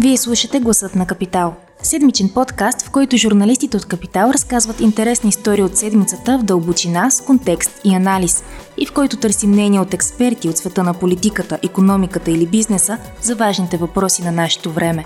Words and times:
Вие 0.00 0.16
слушате 0.16 0.60
Гласът 0.60 0.94
на 0.94 1.06
Капитал. 1.06 1.54
Седмичен 1.82 2.28
подкаст, 2.28 2.82
в 2.82 2.90
който 2.90 3.16
журналистите 3.16 3.76
от 3.76 3.86
Капитал 3.86 4.30
разказват 4.34 4.80
интересни 4.80 5.28
истории 5.28 5.62
от 5.62 5.76
седмицата 5.76 6.38
в 6.38 6.42
дълбочина, 6.42 7.10
с 7.10 7.20
контекст 7.20 7.80
и 7.84 7.94
анализ, 7.94 8.44
и 8.76 8.86
в 8.86 8.92
който 8.92 9.16
търсим 9.16 9.50
мнение 9.50 9.80
от 9.80 9.94
експерти 9.94 10.48
от 10.48 10.56
света 10.56 10.82
на 10.82 10.94
политиката, 10.94 11.58
економиката 11.62 12.30
или 12.30 12.46
бизнеса 12.46 12.98
за 13.22 13.34
важните 13.34 13.76
въпроси 13.76 14.22
на 14.22 14.32
нашето 14.32 14.72
време. 14.72 15.04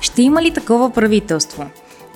Ще 0.00 0.22
има 0.22 0.42
ли 0.42 0.50
такова 0.50 0.90
правителство? 0.90 1.66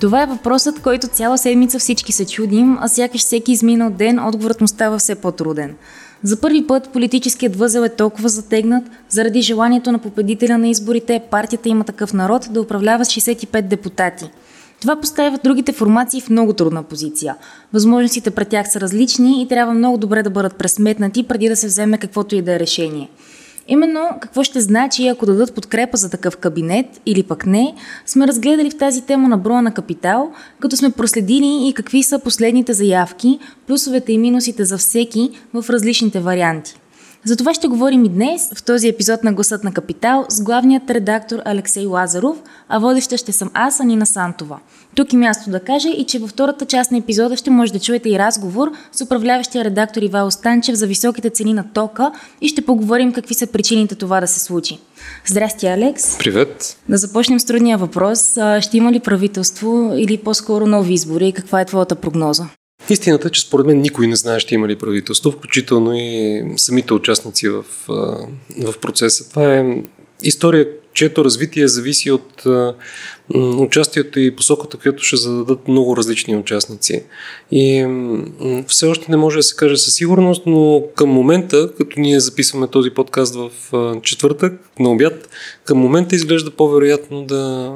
Това 0.01 0.23
е 0.23 0.27
въпросът, 0.27 0.83
който 0.83 1.07
цяла 1.07 1.39
седмица 1.39 1.79
всички 1.79 2.13
се 2.13 2.27
чудим, 2.27 2.79
а 2.81 2.89
сякаш 2.89 3.21
всеки 3.21 3.53
изминал 3.53 3.91
ден 3.91 4.27
отговорът 4.27 4.61
му 4.61 4.69
става 4.69 4.99
все 4.99 5.15
по-труден. 5.15 5.77
За 6.23 6.41
първи 6.41 6.67
път 6.67 6.89
политическият 6.93 7.57
възел 7.57 7.81
е 7.81 7.89
толкова 7.89 8.29
затегнат 8.29 8.85
заради 9.09 9.43
желанието 9.43 9.93
на 9.93 9.99
победителя 9.99 10.59
на 10.59 10.69
изборите 10.69 11.23
партията 11.31 11.69
има 11.69 11.85
такъв 11.85 12.15
народ 12.15 12.49
да 12.51 12.61
управлява 12.61 13.05
с 13.05 13.09
65 13.09 13.63
депутати. 13.63 14.31
Това 14.81 15.01
поставя 15.01 15.39
другите 15.45 15.73
формации 15.73 16.21
в 16.21 16.31
много 16.31 16.53
трудна 16.53 16.83
позиция. 16.83 17.37
Възможностите 17.73 18.31
пред 18.31 18.49
тях 18.49 18.73
са 18.73 18.81
различни 18.81 19.43
и 19.43 19.49
трябва 19.49 19.75
много 19.75 19.99
добре 19.99 20.23
да 20.23 20.31
бъдат 20.31 20.57
пресметнати 20.57 21.23
преди 21.23 21.49
да 21.49 21.57
се 21.57 21.67
вземе 21.67 21.99
каквото 21.99 22.35
и 22.35 22.43
да 22.43 22.55
е 22.55 22.61
решение. 22.61 23.11
Именно 23.69 24.09
какво 24.21 24.43
ще 24.43 24.61
значи, 24.61 25.09
ако 25.09 25.27
дадат 25.27 25.55
подкрепа 25.55 25.97
за 25.97 26.11
такъв 26.11 26.37
кабинет 26.37 26.87
или 27.07 27.23
пък 27.23 27.47
не, 27.47 27.75
сме 28.07 28.27
разгледали 28.27 28.71
в 28.71 28.79
тази 28.79 29.03
тема 29.03 29.29
на 29.29 29.39
броя 29.39 29.63
на 29.63 29.75
капитал, 29.75 30.33
като 30.61 30.77
сме 30.77 30.91
проследили 30.91 31.69
и 31.69 31.73
какви 31.75 32.03
са 32.03 32.19
последните 32.19 32.73
заявки, 32.73 33.39
плюсовете 33.67 34.13
и 34.13 34.19
минусите 34.19 34.65
за 34.65 34.79
всеки 34.79 35.31
в 35.55 35.71
различните 35.71 36.21
варианти. 36.21 36.81
За 37.25 37.37
това 37.37 37.55
ще 37.55 37.69
говорим 37.69 38.05
и 38.05 38.09
днес 38.09 38.51
в 38.55 38.63
този 38.63 38.89
епизод 38.89 39.25
на 39.25 39.33
Гласът 39.33 39.65
на 39.65 39.73
Капитал 39.73 40.27
с 40.29 40.43
главният 40.43 40.91
редактор 40.91 41.39
Алексей 41.45 41.87
Лазаров, 41.87 42.43
а 42.69 42.79
водеща 42.79 43.17
ще 43.17 43.33
съм 43.33 43.51
аз, 43.55 43.81
Анина 43.81 44.07
Сантова. 44.07 44.59
Тук 44.95 45.13
е 45.13 45.17
място 45.17 45.51
да 45.51 45.61
кажа 45.61 45.89
и 45.89 46.05
че 46.05 46.19
във 46.19 46.31
втората 46.31 46.67
част 46.67 46.93
на 46.93 46.99
епизода 46.99 47.37
ще 47.37 47.51
може 47.51 47.73
да 47.73 47.81
чуете 47.81 48.09
и 48.09 48.19
разговор 48.19 48.73
с 48.93 49.01
управляващия 49.01 49.65
редактор 49.65 50.03
Ивайло 50.03 50.31
Станчев 50.31 50.75
за 50.75 50.87
високите 50.87 51.31
цени 51.31 51.53
на 51.53 51.65
тока 51.75 52.13
и 52.41 52.49
ще 52.49 52.65
поговорим 52.65 53.13
какви 53.13 53.35
са 53.35 53.47
причините 53.47 53.95
това 53.95 54.21
да 54.21 54.27
се 54.27 54.41
случи. 54.41 54.79
Здрасти, 55.27 55.67
Алекс. 55.67 56.19
Привет. 56.19 56.77
Да 56.89 56.97
започнем 56.97 57.41
с 57.41 57.45
трудния 57.45 57.79
въпрос. 57.79 58.39
Ще 58.61 58.77
има 58.77 58.93
ли 58.93 59.01
правителство 59.01 59.93
или 59.97 60.19
по-скоро 60.19 60.67
нови 60.67 60.95
избори? 60.95 61.33
Каква 61.33 61.61
е 61.61 61.65
твоята 61.65 61.95
прогноза? 61.95 62.45
Истината 62.91 63.29
е, 63.29 63.31
че 63.31 63.41
според 63.41 63.67
мен 63.67 63.81
никой 63.81 64.07
не 64.07 64.17
знае 64.17 64.41
ще 64.41 64.55
има 64.55 64.69
ли 64.69 64.77
правителство, 64.77 65.31
включително 65.31 65.93
и 65.95 66.43
самите 66.57 66.95
участници 66.95 67.49
в, 67.49 67.65
в 68.59 68.79
процеса. 68.81 69.31
Това 69.31 69.55
е 69.55 69.83
история, 70.23 70.69
чието 70.95 71.25
развитие 71.25 71.69
зависи 71.69 72.11
от 72.11 72.43
участието 73.35 74.21
и 74.21 74.37
посоката, 74.37 74.77
която 74.77 75.03
ще 75.03 75.17
зададат 75.17 75.69
много 75.69 75.97
различни 75.97 76.37
участници. 76.37 77.03
И 77.51 77.87
все 78.69 78.87
още 78.87 79.11
не 79.11 79.17
може 79.17 79.37
да 79.37 79.43
се 79.43 79.57
каже 79.57 79.77
със 79.77 79.95
сигурност, 79.95 80.43
но 80.47 80.85
към 80.97 81.11
момента, 81.11 81.71
като 81.79 82.01
ние 82.01 82.21
записваме 82.21 82.69
този 82.69 82.91
подкаст 82.91 83.35
в 83.35 83.51
четвъртък 84.03 84.61
на 84.79 84.91
обяд, 84.91 85.29
към 85.65 85.79
момента 85.79 86.17
изглежда 86.17 86.51
по-вероятно 86.51 87.25
да, 87.25 87.73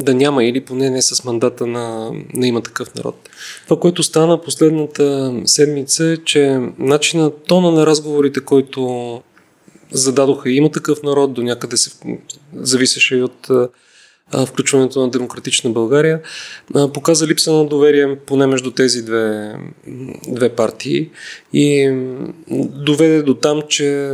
да 0.00 0.14
няма 0.14 0.44
или 0.44 0.60
поне 0.60 0.90
не 0.90 1.02
с 1.02 1.24
мандата 1.24 1.66
на, 1.66 2.10
на 2.34 2.46
има 2.46 2.62
такъв 2.62 2.94
народ. 2.94 3.28
Това, 3.64 3.80
което 3.80 4.02
стана 4.02 4.42
последната 4.42 5.34
седмица 5.44 6.04
е, 6.04 6.16
че 6.16 6.60
начина, 6.78 7.30
тона 7.30 7.72
на 7.72 7.86
разговорите, 7.86 8.40
който 8.40 9.22
зададоха 9.92 10.50
има 10.50 10.70
такъв 10.70 11.02
народ, 11.02 11.32
до 11.32 11.42
някъде 11.42 11.76
се 11.76 11.90
зависеше 12.54 13.16
и 13.16 13.22
от 13.22 13.48
включването 14.46 15.00
на 15.00 15.10
демократична 15.10 15.70
България, 15.70 16.20
показа 16.94 17.26
липса 17.26 17.52
на 17.52 17.66
доверие 17.66 18.18
поне 18.26 18.46
между 18.46 18.70
тези 18.70 19.02
две, 19.04 19.54
две 20.28 20.48
партии 20.48 21.10
и 21.52 21.94
доведе 22.70 23.22
до 23.22 23.34
там, 23.34 23.62
че 23.68 24.12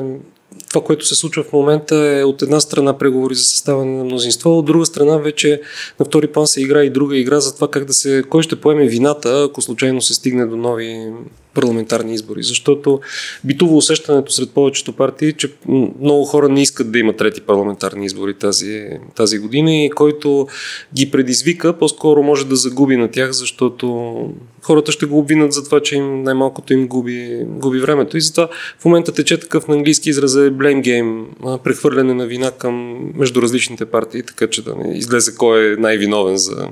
това, 0.73 0.85
което 0.85 1.07
се 1.07 1.15
случва 1.15 1.43
в 1.43 1.53
момента 1.53 1.97
е 1.97 2.25
от 2.25 2.43
една 2.43 2.61
страна 2.61 2.99
преговори 2.99 3.35
за 3.35 3.45
съставане 3.45 3.97
на 3.97 4.05
мнозинство, 4.05 4.59
от 4.59 4.65
друга 4.65 4.87
страна 4.87 5.17
вече 5.17 5.61
на 6.01 6.07
втори 6.07 6.27
план 6.27 6.47
се 6.47 6.63
игра 6.63 6.85
и 6.85 6.91
друга 6.91 7.17
игра 7.17 7.41
за 7.41 7.55
това 7.55 7.71
как 7.71 7.85
да 7.85 7.93
се, 7.93 8.25
кой 8.29 8.43
ще 8.43 8.61
поеме 8.61 8.89
вината, 8.89 9.47
ако 9.51 9.63
случайно 9.63 10.03
се 10.03 10.15
стигне 10.15 10.47
до 10.47 10.57
нови 10.57 11.13
парламентарни 11.55 12.15
избори. 12.15 12.43
Защото 12.43 13.01
битово 13.45 13.77
усещането 13.77 14.33
сред 14.33 14.51
повечето 14.51 14.93
партии, 14.93 15.33
че 15.33 15.53
много 16.01 16.25
хора 16.25 16.49
не 16.49 16.63
искат 16.63 16.93
да 16.93 16.99
има 16.99 17.13
трети 17.13 17.41
парламентарни 17.41 18.07
избори 18.07 18.35
тази, 18.35 18.87
тази 19.17 19.39
година 19.39 19.75
и 19.75 19.91
който 19.91 20.49
ги 20.95 21.11
предизвика, 21.11 21.79
по-скоро 21.79 22.23
може 22.23 22.47
да 22.47 22.57
загуби 22.57 22.97
на 22.97 23.09
тях, 23.09 23.33
защото 23.33 24.15
хората 24.63 24.93
ще 24.93 25.07
го 25.07 25.19
обвинат 25.19 25.53
за 25.53 25.65
това, 25.65 25.81
че 25.81 25.97
им 25.97 26.23
най-малкото 26.23 26.73
им 26.73 26.89
губи, 26.89 27.45
губи 27.47 27.81
времето. 27.81 28.17
И 28.17 28.21
затова 28.21 28.49
в 28.79 28.85
момента 28.85 29.13
тече 29.13 29.41
такъв 29.41 29.69
на 29.69 29.75
английски 29.75 30.11
израз 30.11 30.35
е 30.35 30.39
blame 30.39 30.83
game, 30.83 31.59
прехвърляне 31.59 32.15
на 32.15 32.27
вина 32.27 32.51
към 32.51 32.99
между 33.15 33.43
различните 33.43 33.85
партии, 33.85 34.23
така 34.23 34.47
че 34.47 34.65
да 34.65 34.75
не 34.75 34.99
излезе 34.99 35.35
кой 35.35 35.73
е 35.73 35.77
най-виновен 35.77 36.37
за 36.37 36.69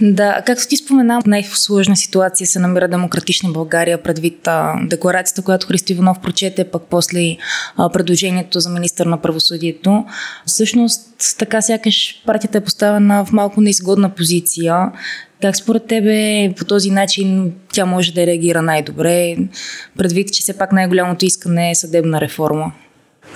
да, 0.00 0.42
както 0.46 0.68
ти 0.68 0.76
спомена, 0.76 1.22
най-сложна 1.26 1.96
ситуация 1.96 2.46
се 2.46 2.58
намира 2.58 2.88
демократична 2.88 3.50
България 3.50 4.02
предвид 4.02 4.46
а, 4.46 4.74
декларацията, 4.86 5.42
която 5.42 5.66
Христо 5.66 5.92
Иванов 5.92 6.20
прочете, 6.20 6.64
пък 6.64 6.82
после 6.90 7.36
а, 7.76 7.88
предложението 7.92 8.60
за 8.60 8.70
министър 8.70 9.06
на 9.06 9.22
правосъдието. 9.22 10.04
Всъщност, 10.46 11.00
така 11.38 11.62
сякаш 11.62 12.22
партията 12.26 12.58
е 12.58 12.64
поставена 12.64 13.24
в 13.24 13.32
малко 13.32 13.60
неизгодна 13.60 14.14
позиция. 14.14 14.92
Как 15.42 15.56
според 15.56 15.86
тебе 15.86 16.52
по 16.58 16.64
този 16.64 16.90
начин 16.90 17.52
тя 17.72 17.86
може 17.86 18.12
да 18.12 18.26
реагира 18.26 18.62
най-добре, 18.62 19.36
предвид, 19.98 20.32
че 20.32 20.42
все 20.42 20.58
пак 20.58 20.72
най-голямото 20.72 21.24
искане 21.24 21.70
е 21.70 21.74
съдебна 21.74 22.20
реформа? 22.20 22.72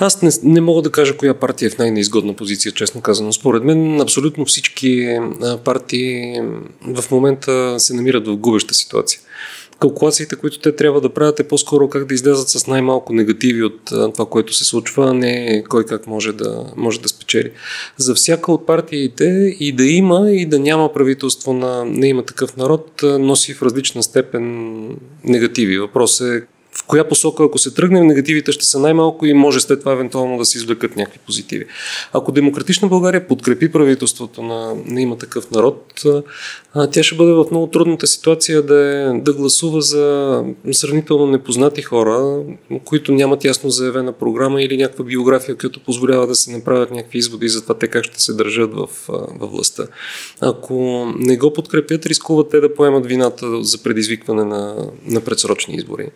Аз 0.03 0.22
не, 0.22 0.31
не 0.43 0.61
мога 0.61 0.83
да 0.83 0.91
кажа 0.91 1.16
коя 1.16 1.34
партия 1.34 1.66
е 1.66 1.71
в 1.71 1.78
най-неизгодна 1.78 2.34
позиция, 2.34 2.72
честно 2.72 3.00
казано. 3.00 3.33
Според 3.33 3.65
мен 3.65 4.00
абсолютно 4.00 4.44
всички 4.44 5.19
партии 5.65 6.41
в 6.83 7.11
момента 7.11 7.75
се 7.78 7.94
намират 7.94 8.27
в 8.27 8.37
губеща 8.37 8.75
ситуация. 8.75 9.21
Калкулациите, 9.81 10.37
които 10.37 10.59
те 10.59 10.77
трябва 10.77 11.00
да 11.00 11.15
правят 11.15 11.41
е 11.41 11.49
по-скоро 11.49 11.89
как 11.89 12.05
да 12.05 12.15
излязат 12.15 12.49
с 12.49 12.66
най-малко 12.66 13.12
негативи 13.12 13.62
от 13.62 13.84
това, 13.84 14.27
което 14.27 14.55
се 14.55 14.65
случва, 14.65 15.10
а 15.10 15.15
не 15.15 15.65
кой 15.69 15.84
как 15.84 16.06
може 16.06 16.33
да, 16.33 16.65
може 16.77 17.00
да 17.00 17.09
спечели. 17.09 17.50
За 17.97 18.15
всяка 18.15 18.53
от 18.53 18.66
партиите 18.66 19.56
и 19.60 19.72
да 19.72 19.84
има 19.84 20.31
и 20.31 20.47
да 20.47 20.59
няма 20.59 20.93
правителство 20.93 21.53
на 21.53 21.84
не 21.84 22.09
има 22.09 22.22
такъв 22.22 22.56
народ, 22.56 23.00
носи 23.03 23.55
в 23.55 23.62
различна 23.62 24.03
степен 24.03 24.87
негативи. 25.25 25.78
Въпрос 25.78 26.21
е 26.21 26.43
в 26.80 26.84
коя 26.86 27.08
посока, 27.08 27.44
ако 27.44 27.58
се 27.58 27.74
тръгнем, 27.74 28.06
негативите 28.06 28.52
ще 28.52 28.64
са 28.64 28.78
най-малко 28.78 29.26
и 29.26 29.34
може 29.34 29.60
след 29.60 29.80
това 29.80 29.92
евентуално 29.92 30.38
да 30.38 30.44
се 30.44 30.58
извлекат 30.58 30.96
някакви 30.96 31.18
позитиви. 31.26 31.66
Ако 32.12 32.32
Демократична 32.32 32.88
България 32.88 33.26
подкрепи 33.26 33.72
правителството 33.72 34.42
на, 34.42 34.74
на 34.86 35.00
има 35.00 35.18
такъв 35.18 35.50
народ, 35.50 36.02
тя 36.92 37.03
ще 37.03 37.16
бъде 37.16 37.32
в 37.32 37.44
много 37.50 37.66
трудната 37.66 38.06
ситуация 38.06 38.62
да, 38.62 38.75
е, 38.75 39.20
да 39.20 39.32
гласува 39.32 39.81
за 39.81 40.44
сравнително 40.72 41.26
непознати 41.26 41.82
хора, 41.82 42.42
които 42.84 43.12
нямат 43.12 43.44
ясно 43.44 43.70
заявена 43.70 44.12
програма 44.12 44.62
или 44.62 44.76
някаква 44.76 45.04
биография, 45.04 45.56
която 45.56 45.80
позволява 45.80 46.26
да 46.26 46.34
се 46.34 46.53
направят 46.53 46.91
някакви 46.91 47.19
изводи 47.19 47.48
за 47.48 47.62
това 47.62 47.75
те 47.75 47.88
как 47.88 48.04
ще 48.04 48.22
се 48.22 48.32
държат 48.32 48.75
в, 48.75 48.88
в 49.09 49.47
властта. 49.47 49.86
Ако 50.41 51.06
не 51.19 51.36
го 51.36 51.53
подкрепят, 51.53 52.06
рискуват 52.06 52.50
те 52.50 52.60
да 52.60 52.75
поемат 52.75 53.06
вината 53.06 53.62
за 53.62 53.82
предизвикване 53.82 54.44
на, 54.44 54.91
на 55.06 55.20
предсрочни 55.20 55.75
избори. 55.75 56.09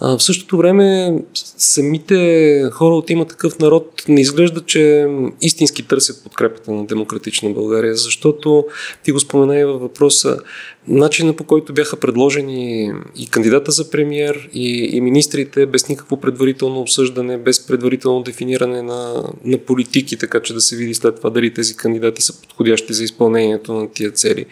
А, 0.00 0.18
в 0.18 0.22
същото 0.22 0.56
време 0.56 1.18
самите 1.56 2.62
хора 2.72 2.94
от 2.94 3.10
има 3.10 3.24
такъв 3.24 3.58
народ 3.58 4.04
не 4.08 4.20
изглежда, 4.20 4.60
че 4.60 5.06
истински 5.42 5.82
търсят 5.82 6.22
подкрепата 6.22 6.72
на 6.72 6.86
демократична 6.86 7.50
България, 7.50 7.94
защото 7.94 8.64
ти 9.04 9.12
го 9.12 9.20
спомена 9.20 9.58
и 9.58 9.64
във 9.64 9.89
въпроса, 9.90 10.38
начина 10.88 11.36
по 11.36 11.44
който 11.44 11.72
бяха 11.72 11.96
предложени 11.96 12.92
и 13.16 13.26
кандидата 13.26 13.72
за 13.72 13.90
премьер, 13.90 14.48
и, 14.52 14.96
и 14.96 15.00
министрите 15.00 15.66
без 15.66 15.88
никакво 15.88 16.20
предварително 16.20 16.80
обсъждане, 16.80 17.38
без 17.38 17.66
предварително 17.66 18.22
дефиниране 18.22 18.82
на, 18.82 19.24
на 19.44 19.58
политики, 19.58 20.16
така 20.16 20.40
че 20.40 20.54
да 20.54 20.60
се 20.60 20.76
види 20.76 20.94
след 20.94 21.16
това 21.16 21.30
дали 21.30 21.54
тези 21.54 21.76
кандидати 21.76 22.22
са 22.22 22.40
подходящи 22.40 22.92
за 22.92 23.04
изпълнението 23.04 23.74
на 23.74 23.90
тия 23.90 24.10
цели. 24.10 24.46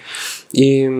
И 0.54 0.90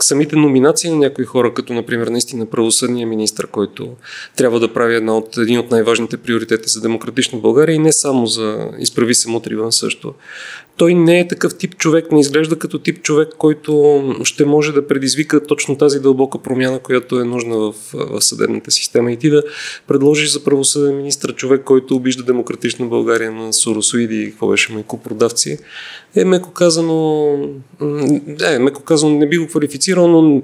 самите 0.00 0.36
номинации 0.36 0.90
на 0.90 0.96
някои 0.96 1.24
хора, 1.24 1.54
като 1.54 1.72
например 1.72 2.06
наистина 2.06 2.46
правосъдния 2.46 3.06
министр, 3.06 3.46
който 3.46 3.88
трябва 4.36 4.60
да 4.60 4.72
прави 4.72 4.96
една 4.96 5.16
от, 5.16 5.36
един 5.36 5.58
от 5.58 5.70
най-важните 5.70 6.16
приоритети 6.16 6.68
за 6.68 6.80
демократична 6.80 7.38
България 7.38 7.74
и 7.74 7.78
не 7.78 7.92
само 7.92 8.26
за 8.26 8.68
изправи 8.78 9.14
се 9.14 9.30
мутри 9.30 9.56
също 9.70 10.14
той 10.80 10.94
не 10.94 11.20
е 11.20 11.28
такъв 11.28 11.58
тип 11.58 11.76
човек, 11.76 12.12
не 12.12 12.20
изглежда 12.20 12.58
като 12.58 12.78
тип 12.78 13.02
човек, 13.02 13.28
който 13.38 14.02
ще 14.24 14.44
може 14.44 14.72
да 14.72 14.79
предизвика 14.86 15.46
точно 15.46 15.76
тази 15.78 16.00
дълбока 16.00 16.38
промяна, 16.38 16.78
която 16.78 17.20
е 17.20 17.24
нужна 17.24 17.56
в, 17.58 17.74
в 17.92 18.20
съдебната 18.20 18.70
система. 18.70 19.12
И 19.12 19.16
ти 19.16 19.30
да 19.30 19.42
предложиш 19.86 20.30
за 20.30 20.44
правосъден 20.44 20.96
министр 20.96 21.32
човек, 21.32 21.62
който 21.64 21.96
обижда 21.96 22.22
демократична 22.22 22.86
България 22.86 23.32
на 23.32 23.52
соросоиди 23.52 24.22
и 24.22 24.30
какво 24.30 24.48
беше 24.48 24.72
майко 24.72 25.02
продавци, 25.02 25.58
е 26.14 26.24
меко 26.24 26.50
казано, 26.50 27.32
е, 28.46 28.58
меко 28.58 28.82
казано 28.82 29.18
не 29.18 29.28
би 29.28 29.38
го 29.38 29.46
квалифицирал, 29.46 30.08
но 30.08 30.42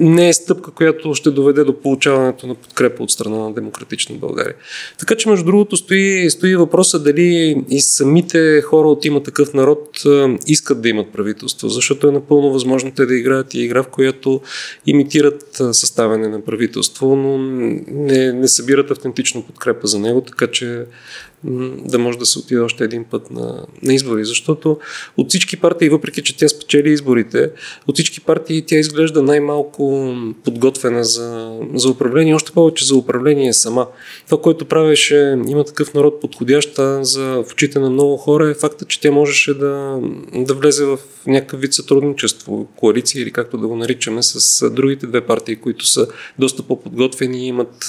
не 0.00 0.28
е 0.28 0.32
стъпка, 0.32 0.70
която 0.70 1.14
ще 1.14 1.30
доведе 1.30 1.64
до 1.64 1.80
получаването 1.80 2.46
на 2.46 2.54
подкрепа 2.54 3.02
от 3.02 3.10
страна 3.10 3.38
на 3.38 3.52
демократична 3.52 4.16
България. 4.16 4.54
Така 4.98 5.14
че, 5.14 5.28
между 5.28 5.44
другото, 5.44 5.76
стои, 5.76 6.30
стои 6.30 6.56
въпроса 6.56 6.98
дали 6.98 7.56
и 7.70 7.80
самите 7.80 8.60
хора 8.60 8.88
от 8.88 9.04
има 9.04 9.22
такъв 9.22 9.54
народ 9.54 10.02
искат 10.46 10.82
да 10.82 10.88
имат 10.88 11.12
правителство, 11.12 11.68
защото 11.68 12.08
е 12.08 12.12
напълно 12.12 12.52
възможно 12.52 12.92
те 12.96 13.06
да 13.06 13.14
играят 13.14 13.54
и 13.54 13.62
игра, 13.62 13.82
в 13.82 13.88
която 13.88 14.40
имитират 14.86 15.60
съставяне 15.72 16.28
на 16.28 16.40
правителство, 16.40 17.16
но 17.16 17.38
не, 17.88 18.32
не 18.32 18.48
събират 18.48 18.90
автентично 18.90 19.42
подкрепа 19.42 19.86
за 19.86 19.98
него, 19.98 20.20
така 20.20 20.46
че 20.46 20.84
да 21.44 21.98
може 21.98 22.18
да 22.18 22.26
се 22.26 22.38
отиде 22.38 22.60
още 22.60 22.84
един 22.84 23.04
път 23.04 23.30
на, 23.30 23.66
на 23.82 23.94
избори. 23.94 24.24
Защото 24.24 24.78
от 25.16 25.28
всички 25.28 25.56
партии, 25.56 25.88
въпреки 25.88 26.22
че 26.22 26.36
тя 26.36 26.48
спечели 26.48 26.90
изборите, 26.90 27.50
от 27.86 27.94
всички 27.94 28.20
партии 28.20 28.64
тя 28.66 28.76
изглежда 28.76 29.22
най-малко 29.22 30.14
подготвена 30.44 31.04
за, 31.04 31.58
за 31.74 31.88
управление, 31.88 32.34
още 32.34 32.52
повече 32.52 32.84
за 32.84 32.96
управление 32.96 33.52
сама. 33.52 33.86
Това, 34.26 34.40
което 34.40 34.64
правеше 34.64 35.38
има 35.48 35.64
такъв 35.64 35.94
народ 35.94 36.20
подходяща 36.20 37.04
за 37.04 37.42
в 37.48 37.52
очите 37.52 37.78
на 37.78 37.90
много 37.90 38.16
хора 38.16 38.50
е 38.50 38.54
факта, 38.54 38.84
че 38.84 39.00
тя 39.00 39.10
можеше 39.10 39.54
да, 39.54 40.00
да 40.34 40.54
влезе 40.54 40.84
в 40.84 40.98
някакъв 41.26 41.60
вид 41.60 41.74
сътрудничество, 41.74 42.66
коалиция 42.76 43.22
или 43.22 43.30
както 43.30 43.58
да 43.58 43.68
го 43.68 43.76
наричаме 43.76 44.22
с 44.22 44.70
другите 44.70 45.06
две 45.06 45.20
партии, 45.20 45.56
които 45.56 45.86
са 45.86 46.06
доста 46.38 46.62
по-подготвени 46.62 47.44
и 47.44 47.46
имат 47.46 47.86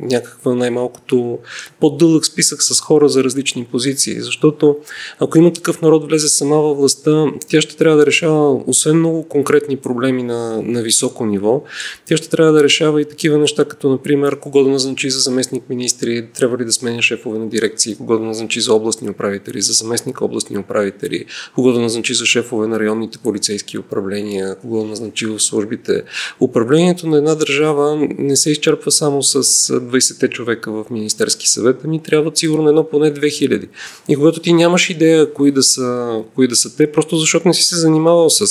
някаква 0.00 0.54
най-малкото 0.54 1.38
по-дълъг 1.80 2.26
списък 2.26 2.62
с 2.62 2.80
хора 2.80 2.89
за 3.08 3.24
различни 3.24 3.64
позиции. 3.64 4.20
Защото 4.20 4.76
ако 5.20 5.38
има 5.38 5.52
такъв 5.52 5.82
народ 5.82 6.06
влезе 6.06 6.28
сама 6.28 6.56
във 6.56 6.78
властта, 6.78 7.26
тя 7.48 7.60
ще 7.60 7.76
трябва 7.76 7.98
да 7.98 8.06
решава, 8.06 8.62
освен 8.66 8.98
много 8.98 9.28
конкретни 9.28 9.76
проблеми 9.76 10.22
на, 10.22 10.62
на 10.62 10.82
високо 10.82 11.26
ниво, 11.26 11.62
тя 12.06 12.16
ще 12.16 12.28
трябва 12.28 12.52
да 12.52 12.64
решава 12.64 13.00
и 13.00 13.04
такива 13.04 13.38
неща, 13.38 13.64
като 13.64 13.90
например 13.90 14.38
кого 14.38 14.64
да 14.64 14.70
назначи 14.70 15.10
за 15.10 15.18
заместник 15.18 15.68
министри, 15.68 16.26
трябва 16.34 16.58
ли 16.58 16.64
да 16.64 16.72
сменя 16.72 17.02
шефове 17.02 17.38
на 17.38 17.48
дирекции, 17.48 17.96
кого 17.96 18.18
да 18.18 18.24
назначи 18.24 18.60
за 18.60 18.74
областни 18.74 19.10
управители, 19.10 19.62
за 19.62 19.72
заместник 19.72 20.20
областни 20.20 20.58
управители, 20.58 21.24
кого 21.54 21.72
да 21.72 21.80
назначи 21.80 22.14
за 22.14 22.26
шефове 22.26 22.66
на 22.66 22.80
районните 22.80 23.18
полицейски 23.18 23.78
управления, 23.78 24.56
кого 24.56 24.82
да 24.82 24.88
назначи 24.88 25.26
в 25.26 25.40
службите. 25.40 26.02
Управлението 26.40 27.06
на 27.06 27.18
една 27.18 27.34
държава 27.34 28.08
не 28.18 28.36
се 28.36 28.50
изчерпва 28.50 28.90
само 28.90 29.22
с 29.22 29.42
20-те 29.72 30.28
човека 30.28 30.72
в 30.72 30.84
Министерски 30.90 31.48
съвет, 31.48 31.76
ами 31.84 32.02
трябва 32.02 32.30
сигурно 32.34 32.68
едно 32.80 32.90
поне 32.90 33.14
2000. 33.14 33.68
И 34.08 34.16
когато 34.16 34.40
ти 34.40 34.52
нямаш 34.52 34.90
идея 34.90 35.32
кои 35.32 35.52
да 35.52 35.62
са, 35.62 36.20
кои 36.34 36.48
да 36.48 36.56
са 36.56 36.76
те, 36.76 36.92
просто 36.92 37.16
защото 37.16 37.48
не 37.48 37.54
си 37.54 37.62
се 37.62 37.76
занимавал 37.76 38.30
с, 38.30 38.46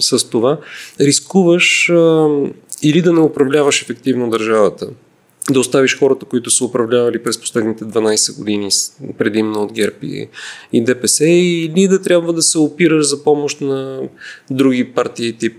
с 0.00 0.30
това, 0.30 0.58
рискуваш 1.00 1.92
или 2.82 3.02
да 3.02 3.12
не 3.12 3.20
управляваш 3.20 3.82
ефективно 3.82 4.30
държавата 4.30 4.88
да 5.52 5.60
оставиш 5.60 5.98
хората, 5.98 6.26
които 6.26 6.50
са 6.50 6.64
управлявали 6.64 7.22
през 7.22 7.40
последните 7.40 7.84
12 7.84 8.38
години 8.38 8.68
предимно 9.18 9.62
от 9.62 9.72
ГЕРБ 9.72 9.96
и, 10.02 10.28
и 10.72 10.84
ДПС 10.84 11.24
или 11.26 11.88
да 11.88 12.02
трябва 12.02 12.32
да 12.32 12.42
се 12.42 12.58
опираш 12.58 13.06
за 13.06 13.24
помощ 13.24 13.60
на 13.60 14.00
други 14.50 14.84
партии 14.84 15.32
тип 15.32 15.54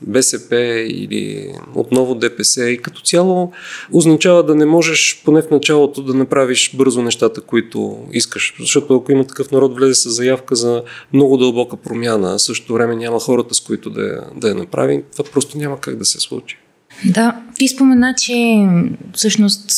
БСП 0.00 0.56
или 0.88 1.52
отново 1.74 2.14
ДПС 2.14 2.64
и 2.64 2.78
като 2.78 3.00
цяло 3.00 3.52
означава 3.92 4.42
да 4.42 4.54
не 4.54 4.64
можеш 4.64 5.22
поне 5.24 5.42
в 5.42 5.50
началото 5.50 6.02
да 6.02 6.14
направиш 6.14 6.76
бързо 6.76 7.02
нещата, 7.02 7.40
които 7.40 7.98
искаш. 8.12 8.54
Защото 8.60 8.96
ако 8.96 9.12
има 9.12 9.26
такъв 9.26 9.50
народ 9.50 9.76
влезе 9.76 9.94
с 9.94 10.10
заявка 10.10 10.56
за 10.56 10.82
много 11.12 11.36
дълбока 11.36 11.76
промяна, 11.76 12.34
а 12.34 12.38
също 12.38 12.72
време 12.72 12.96
няма 12.96 13.20
хората 13.20 13.54
с 13.54 13.60
които 13.60 13.90
да 13.90 14.24
да 14.36 14.48
я 14.48 14.54
направи, 14.54 15.02
това 15.12 15.24
просто 15.32 15.58
няма 15.58 15.80
как 15.80 15.96
да 15.96 16.04
се 16.04 16.20
случи. 16.20 16.58
Да, 17.04 17.40
ти 17.54 17.68
спомена, 17.68 18.14
че 18.14 18.66
всъщност 19.12 19.70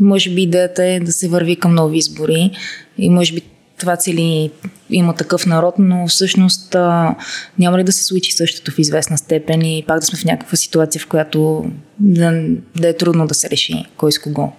може 0.00 0.30
би 0.30 0.42
идеята 0.42 0.84
е 0.84 1.00
да 1.00 1.12
се 1.12 1.28
върви 1.28 1.56
към 1.56 1.74
нови 1.74 1.98
избори 1.98 2.50
и 2.98 3.10
може 3.10 3.34
би 3.34 3.42
това 3.78 3.96
цели 3.96 4.50
има 4.90 5.14
такъв 5.14 5.46
народ, 5.46 5.74
но 5.78 6.06
всъщност 6.06 6.74
а, 6.74 7.14
няма 7.58 7.78
ли 7.78 7.84
да 7.84 7.92
се 7.92 8.04
случи 8.04 8.32
същото 8.32 8.70
в 8.70 8.78
известна 8.78 9.18
степен 9.18 9.62
и 9.62 9.84
пак 9.86 10.00
да 10.00 10.06
сме 10.06 10.18
в 10.18 10.24
някаква 10.24 10.56
ситуация, 10.56 11.00
в 11.00 11.06
която 11.06 11.64
да, 12.00 12.44
да 12.76 12.88
е 12.88 12.96
трудно 12.96 13.26
да 13.26 13.34
се 13.34 13.50
реши 13.50 13.84
кой 13.96 14.12
с 14.12 14.18
кого. 14.18 14.52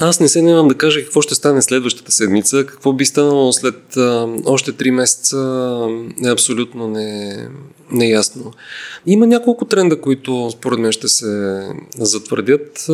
Аз 0.00 0.20
не 0.20 0.28
се 0.28 0.42
немам 0.42 0.68
да 0.68 0.74
кажа 0.74 1.04
какво 1.04 1.22
ще 1.22 1.34
стане 1.34 1.62
следващата 1.62 2.12
седмица. 2.12 2.66
Какво 2.66 2.92
би 2.92 3.04
станало 3.04 3.52
след 3.52 3.96
а, 3.96 4.28
още 4.46 4.72
три 4.72 4.90
месеца 4.90 5.36
е 6.24 6.28
абсолютно 6.28 6.88
не, 6.88 7.48
неясно. 7.92 8.52
Има 9.06 9.26
няколко 9.26 9.64
тренда, 9.64 10.00
които 10.00 10.50
според 10.52 10.78
мен 10.78 10.92
ще 10.92 11.08
се 11.08 11.62
затвърдят. 11.98 12.86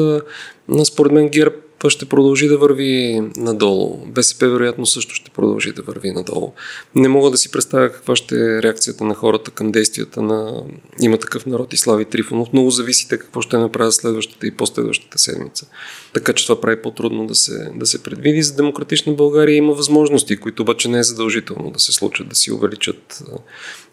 Според 0.85 1.13
мен 1.13 1.29
ГЕРБ 1.29 1.55
ще 1.91 2.07
продължи 2.07 2.49
да 2.49 2.59
върви 2.59 3.23
надолу. 3.37 4.07
БСП 4.07 4.49
вероятно 4.49 4.87
също 4.87 5.15
ще 5.15 5.31
продължи 5.31 5.73
да 5.73 5.83
върви 5.83 6.11
надолу. 6.11 6.53
Не 6.95 7.09
мога 7.09 7.31
да 7.31 7.37
си 7.37 7.51
представя 7.51 7.93
каква 7.93 8.17
ще 8.17 8.35
е 8.35 8.63
реакцията 8.63 9.05
на 9.05 9.15
хората 9.15 9.51
към 9.51 9.73
действията 9.73 10.23
на 10.23 10.63
има 11.01 11.19
такъв 11.19 11.47
народ 11.47 11.73
и 11.73 11.77
Слави 11.77 12.05
Трифонов. 12.05 12.53
Много 12.53 12.71
зависите 12.71 13.19
какво 13.19 13.43
ще 13.43 13.57
направят 13.59 13.95
следващата 13.95 14.47
и 14.47 14.51
последващата 14.51 15.19
седмица. 15.19 15.67
Така 16.15 16.33
че 16.33 16.47
това 16.47 16.61
прави 16.61 16.83
по-трудно 16.83 17.27
да 17.27 17.35
се, 17.35 17.71
да 17.75 17.87
се 17.87 18.03
предвиди. 18.03 18.43
За 18.43 18.57
демократична 18.57 19.13
България 19.13 19.57
има 19.57 19.73
възможности, 19.73 20.37
които 20.37 20.63
обаче 20.63 20.89
не 20.89 20.99
е 20.99 21.03
задължително 21.03 21.71
да 21.71 21.79
се 21.79 21.93
случат, 21.93 22.29
да 22.29 22.35
си 22.35 22.53
увеличат 22.53 23.23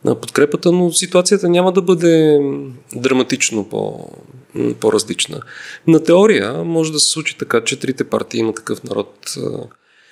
на 0.05 0.15
подкрепата, 0.15 0.71
но 0.71 0.91
ситуацията 0.91 1.49
няма 1.49 1.71
да 1.71 1.81
бъде 1.81 2.39
драматично 2.95 3.69
по, 3.69 4.09
по-различна. 4.80 5.42
На 5.88 6.03
теория 6.03 6.63
може 6.63 6.92
да 6.92 7.00
се 7.00 7.09
случи 7.09 7.38
така, 7.38 7.63
че 7.63 7.80
трите 7.80 8.03
партии 8.03 8.39
има 8.39 8.53
такъв 8.53 8.83
народ, 8.83 9.36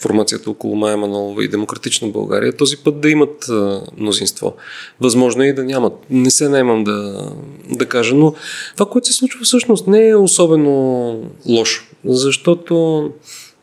формацията 0.01 0.49
около 0.51 0.75
Майя 0.75 0.97
Манолова 0.97 1.43
и 1.43 1.47
Демократична 1.47 2.07
България, 2.07 2.57
този 2.57 2.77
път 2.77 3.01
да 3.01 3.09
имат 3.09 3.49
мнозинство. 3.97 4.55
Възможно 5.01 5.43
е 5.43 5.47
и 5.47 5.53
да 5.53 5.63
нямат. 5.63 5.93
Не 6.09 6.31
се 6.31 6.49
наймам 6.49 6.83
да, 6.83 7.29
да 7.69 7.85
кажа, 7.85 8.15
но 8.15 8.33
това, 8.73 8.89
което 8.89 9.07
се 9.07 9.13
случва 9.13 9.43
всъщност 9.43 9.87
не 9.87 10.07
е 10.07 10.15
особено 10.15 11.13
лошо, 11.47 11.85
защото 12.05 13.03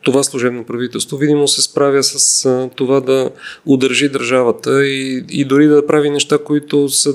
това 0.07 0.23
служебно 0.23 0.63
правителство 0.63 1.17
видимо 1.17 1.47
се 1.47 1.61
справя 1.61 2.03
с 2.03 2.69
това 2.75 3.01
да 3.01 3.29
удържи 3.65 4.09
държавата 4.09 4.85
и, 4.85 5.25
и 5.29 5.45
дори 5.45 5.67
да 5.67 5.87
прави 5.87 6.09
неща, 6.09 6.37
които 6.37 6.89
са 6.89 7.13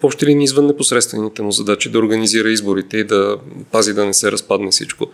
по 0.00 0.06
общи 0.06 0.36
извън 0.40 0.66
непосредствените 0.66 1.42
му 1.42 1.52
задачи, 1.52 1.90
да 1.90 1.98
организира 1.98 2.50
изборите 2.50 2.96
и 2.96 3.04
да 3.04 3.36
пази 3.72 3.94
да 3.94 4.06
не 4.06 4.14
се 4.14 4.32
разпадне 4.32 4.70
всичко. 4.70 5.06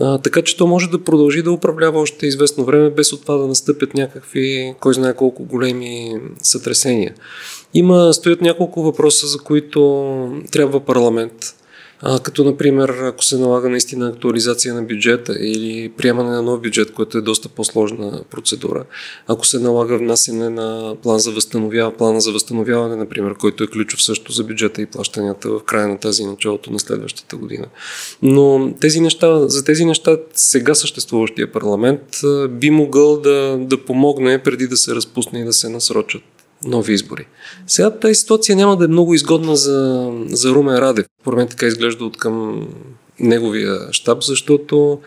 А, 0.00 0.18
така 0.18 0.42
че 0.42 0.56
то 0.56 0.66
може 0.66 0.90
да 0.90 1.04
продължи 1.04 1.42
да 1.42 1.52
управлява 1.52 2.00
още 2.00 2.26
известно 2.26 2.64
време, 2.64 2.90
без 2.90 3.12
от 3.12 3.22
това 3.22 3.36
да 3.36 3.46
настъпят 3.46 3.94
някакви, 3.94 4.74
кой 4.80 4.94
знае 4.94 5.14
колко 5.14 5.44
големи 5.44 6.14
сътресения. 6.42 7.14
Има, 7.74 8.12
стоят 8.12 8.40
няколко 8.40 8.82
въпроса, 8.82 9.26
за 9.26 9.38
които 9.38 10.42
трябва 10.52 10.80
парламент 10.80 11.54
а, 12.02 12.18
като, 12.18 12.44
например, 12.44 12.88
ако 12.88 13.24
се 13.24 13.38
налага 13.38 13.68
наистина 13.68 14.08
актуализация 14.08 14.74
на 14.74 14.82
бюджета 14.82 15.34
или 15.40 15.92
приемане 15.96 16.30
на 16.30 16.42
нов 16.42 16.60
бюджет, 16.60 16.92
което 16.92 17.18
е 17.18 17.20
доста 17.20 17.48
по-сложна 17.48 18.22
процедура. 18.30 18.84
Ако 19.26 19.46
се 19.46 19.58
налага 19.58 19.98
внасяне 19.98 20.50
на 20.50 20.96
план 21.02 21.18
за 21.18 21.30
възстановяване, 21.30 21.96
плана 21.96 22.20
за 22.20 22.32
възстановяване, 22.32 22.96
например, 22.96 23.34
който 23.34 23.64
е 23.64 23.66
ключов 23.66 24.02
също 24.02 24.32
за 24.32 24.44
бюджета 24.44 24.82
и 24.82 24.86
плащанията 24.86 25.48
в 25.50 25.64
края 25.64 25.88
на 25.88 25.98
тази 25.98 26.24
началото 26.24 26.72
на 26.72 26.78
следващата 26.78 27.36
година. 27.36 27.66
Но 28.22 28.74
тези 28.80 29.00
неща, 29.00 29.48
за 29.48 29.64
тези 29.64 29.84
неща 29.84 30.16
сега 30.34 30.74
съществуващия 30.74 31.52
парламент 31.52 32.02
би 32.48 32.70
могъл 32.70 33.20
да, 33.20 33.58
да 33.60 33.84
помогне 33.84 34.42
преди 34.42 34.68
да 34.68 34.76
се 34.76 34.94
разпусне 34.94 35.40
и 35.40 35.44
да 35.44 35.52
се 35.52 35.68
насрочат 35.68 36.22
нови 36.64 36.92
избори. 36.92 37.26
Сега 37.66 37.90
тази 37.90 38.14
ситуация 38.14 38.56
няма 38.56 38.76
да 38.76 38.84
е 38.84 38.88
много 38.88 39.14
изгодна 39.14 39.56
за, 39.56 40.10
за 40.26 40.50
Румен 40.50 40.78
Радев. 40.78 41.06
Поред 41.24 41.36
мен 41.36 41.48
така 41.48 41.66
изглежда 41.66 42.04
от 42.04 42.16
към 42.16 42.66
неговия 43.20 43.78
щаб, 43.92 44.22
защото 44.22 45.00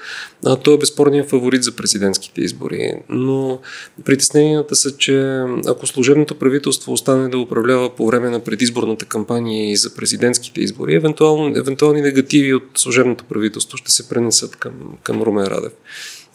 а, 0.45 0.55
той 0.55 0.73
е 0.73 0.77
безспорният 0.77 1.29
фаворит 1.29 1.63
за 1.63 1.71
президентските 1.71 2.41
избори. 2.41 2.93
Но 3.09 3.59
притесненията 4.05 4.75
са, 4.75 4.97
че 4.97 5.43
ако 5.67 5.87
служебното 5.87 6.35
правителство 6.35 6.93
остане 6.93 7.29
да 7.29 7.37
управлява 7.37 7.95
по 7.95 8.07
време 8.07 8.29
на 8.29 8.39
предизборната 8.39 9.05
кампания 9.05 9.71
и 9.71 9.75
за 9.75 9.95
президентските 9.95 10.61
избори, 10.61 10.95
евентуално, 10.95 11.57
евентуални 11.57 12.01
негативи 12.01 12.53
от 12.53 12.63
служебното 12.75 13.23
правителство 13.23 13.77
ще 13.77 13.91
се 13.91 14.09
пренесат 14.09 14.55
към, 14.55 14.73
към 15.03 15.21
Румен 15.21 15.47
Радев. 15.47 15.73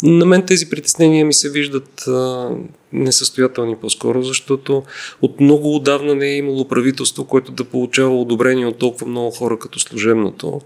На 0.02 0.26
мен 0.26 0.46
тези 0.46 0.70
притеснения 0.70 1.26
ми 1.26 1.34
се 1.34 1.50
виждат 1.50 2.08
а, 2.08 2.50
несъстоятелни 2.92 3.76
по-скоро, 3.76 4.22
защото 4.22 4.82
от 5.22 5.40
много 5.40 5.76
отдавна 5.76 6.14
не 6.14 6.26
е 6.26 6.36
имало 6.36 6.68
правителство, 6.68 7.24
което 7.24 7.52
да 7.52 7.64
получава 7.64 8.20
одобрение 8.20 8.66
от 8.66 8.78
толкова 8.78 9.06
много 9.06 9.30
хора 9.30 9.58
като 9.58 9.80
служебното. 9.80 10.60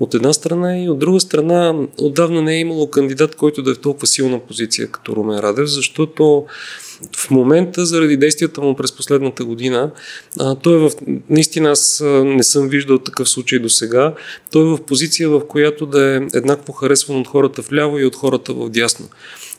От 0.00 0.14
една 0.14 0.32
страна 0.32 0.78
и 0.78 0.88
от 0.88 0.98
друга 0.98 1.20
страна 1.20 1.74
отдавна 1.98 2.42
не 2.42 2.56
е 2.56 2.60
имало 2.60 2.90
кандидат, 2.90 3.34
който 3.34 3.62
да 3.62 3.70
е 3.70 3.74
в 3.74 3.80
толкова 3.80 4.06
силна 4.06 4.38
позиция 4.38 4.88
като 4.88 5.16
Румен 5.16 5.38
Радев, 5.38 5.66
защото 5.66 6.44
в 7.16 7.30
момента, 7.30 7.86
заради 7.86 8.16
действията 8.16 8.60
му 8.60 8.76
през 8.76 8.92
последната 8.92 9.44
година, 9.44 9.90
а, 10.40 10.54
той 10.54 10.74
е 10.74 10.78
в... 10.78 10.90
Наистина 11.30 11.70
аз 11.70 12.02
не 12.24 12.42
съм 12.42 12.68
виждал 12.68 12.98
такъв 12.98 13.28
случай 13.28 13.58
до 13.58 13.68
сега. 13.68 14.14
Той 14.50 14.62
е 14.62 14.76
в 14.76 14.84
позиция, 14.86 15.28
в 15.28 15.46
която 15.48 15.86
да 15.86 16.16
е 16.16 16.20
еднакво 16.34 16.72
харесван 16.72 17.20
от 17.20 17.28
хората 17.28 17.62
вляво 17.62 17.98
и 17.98 18.04
от 18.04 18.16
хората 18.16 18.52
в 18.52 18.70
дясно. 18.70 19.08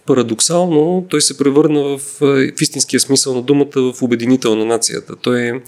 Парадоксално 0.05 1.05
той 1.09 1.21
се 1.21 1.37
превърна 1.37 1.83
в, 1.83 2.01
в 2.21 2.61
истинския 2.61 2.99
смисъл 2.99 3.35
на 3.35 3.41
думата 3.41 3.93
в 3.93 4.01
обединител 4.01 4.55
на 4.55 4.65
нацията. 4.65 5.15
Той 5.15 5.61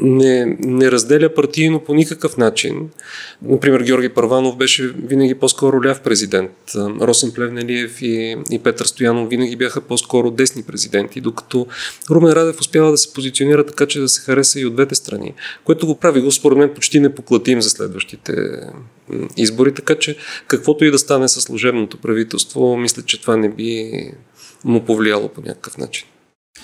не, 0.00 0.56
не 0.60 0.90
разделя 0.90 1.34
партийно 1.34 1.80
по 1.80 1.94
никакъв 1.94 2.36
начин. 2.36 2.90
Например, 3.42 3.80
Георги 3.80 4.08
Първанов 4.08 4.56
беше 4.56 4.88
винаги 4.88 5.34
по-скоро 5.34 5.84
ляв 5.84 6.00
президент. 6.00 6.50
Росен 6.76 7.32
Плевнелиев 7.32 8.02
и, 8.02 8.36
и 8.50 8.58
Петър 8.58 8.84
Стоянов 8.84 9.28
винаги 9.28 9.56
бяха 9.56 9.80
по-скоро 9.80 10.30
десни 10.30 10.62
президенти, 10.62 11.20
докато 11.20 11.66
Румен 12.10 12.32
Радев 12.32 12.60
успява 12.60 12.90
да 12.90 12.98
се 12.98 13.12
позиционира 13.12 13.66
така, 13.66 13.86
че 13.86 14.00
да 14.00 14.08
се 14.08 14.20
хареса 14.20 14.60
и 14.60 14.66
от 14.66 14.74
двете 14.74 14.94
страни, 14.94 15.34
което 15.64 15.86
го 15.86 15.94
прави 15.98 16.20
го 16.20 16.32
според 16.32 16.58
мен 16.58 16.74
почти 16.74 17.00
непоклатим 17.00 17.62
за 17.62 17.70
следващите 17.70 18.32
избори, 19.36 19.74
така 19.74 19.94
че 19.94 20.16
каквото 20.46 20.84
и 20.84 20.90
да 20.90 20.98
стане 20.98 21.28
с 21.28 21.40
служебното 21.40 21.96
правителство, 21.96 22.76
мисля, 22.76 23.02
че 23.02 23.20
това 23.20 23.36
не 23.36 23.48
би 23.48 23.90
му 24.64 24.80
повлияло 24.80 25.28
по 25.28 25.40
някакъв 25.40 25.78
начин. 25.78 26.06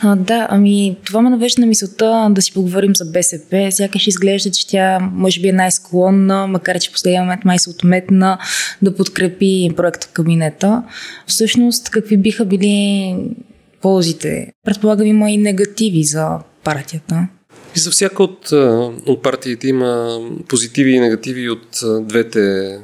А, 0.03 0.17
да, 0.17 0.47
ами 0.51 0.97
това 1.05 1.23
ме 1.23 1.31
навежда 1.31 1.61
на 1.61 1.67
мисълта 1.67 2.29
да 2.31 2.43
си 2.43 2.55
поговорим 2.55 2.97
за 2.97 3.05
БСП. 3.05 3.69
Сякаш 3.71 4.07
изглежда, 4.07 4.51
че 4.51 4.69
тя 4.69 4.99
може 5.13 5.41
би 5.41 5.49
е 5.49 5.53
най-склонна, 5.53 6.47
макар 6.47 6.79
че 6.79 6.91
в 6.91 6.93
последния 6.93 7.23
момент 7.23 7.45
май 7.45 7.59
се 7.59 7.71
отметна 7.71 8.39
да 8.83 8.95
подкрепи 8.95 9.71
проекта 9.77 10.09
кабинета. 10.13 10.83
Всъщност, 11.27 11.91
какви 11.91 12.17
биха 12.17 12.45
били 12.45 13.17
ползите? 13.83 14.53
Предполагам 14.65 15.07
има 15.07 15.31
и 15.31 15.37
негативи 15.37 16.05
за 16.05 16.39
партията. 16.65 17.29
И 17.77 17.79
за 17.79 17.91
всяка 17.91 18.23
от, 18.23 18.53
от 19.07 19.23
партиите 19.23 19.69
има 19.69 20.21
позитиви 20.49 20.91
и 20.91 21.01
негативи 21.01 21.51
от 21.51 21.83
двете 22.01 22.79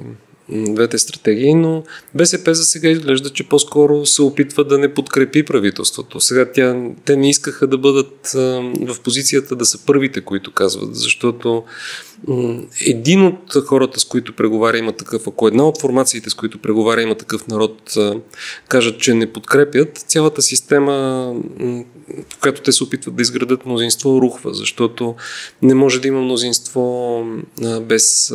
двете 0.49 0.99
стратегии, 0.99 1.55
но 1.55 1.83
БСП 2.15 2.55
за 2.55 2.65
сега 2.65 2.89
изглежда, 2.89 3.31
че 3.31 3.49
по-скоро 3.49 4.07
се 4.07 4.23
опитва 4.23 4.65
да 4.65 4.79
не 4.79 4.95
подкрепи 4.95 5.43
правителството. 5.43 6.21
Сега 6.21 6.53
тя, 6.53 6.77
те 7.05 7.17
не 7.17 7.31
искаха 7.31 7.67
да 7.67 7.79
бъдат 7.79 8.31
в 8.81 9.01
позицията 9.05 9.57
да 9.57 9.65
са 9.65 9.79
първите, 9.87 10.21
които 10.21 10.53
казват, 10.53 10.97
защото 10.97 11.65
един 12.87 13.27
от 13.27 13.55
хората, 13.67 14.01
с 14.01 14.05
които 14.05 14.37
преговаря 14.37 14.79
има 14.79 14.93
такъв, 14.93 15.27
ако 15.27 15.49
една 15.49 15.69
от 15.69 15.81
формациите, 15.81 16.31
с 16.31 16.35
които 16.35 16.59
преговаря 16.59 17.03
има 17.03 17.15
такъв 17.15 17.47
народ, 17.47 17.95
кажат, 18.69 19.01
че 19.01 19.15
не 19.15 19.33
подкрепят, 19.33 19.99
цялата 19.99 20.43
система, 20.43 20.93
в 22.29 22.39
която 22.41 22.63
те 22.63 22.73
се 22.73 22.85
опитват 22.85 23.17
да 23.17 23.23
изградат 23.23 23.67
мнозинство, 23.67 24.23
рухва, 24.23 24.55
защото 24.55 25.15
не 25.63 25.75
може 25.75 26.01
да 26.01 26.09
има 26.09 26.21
мнозинство 26.21 27.25
без 27.83 28.33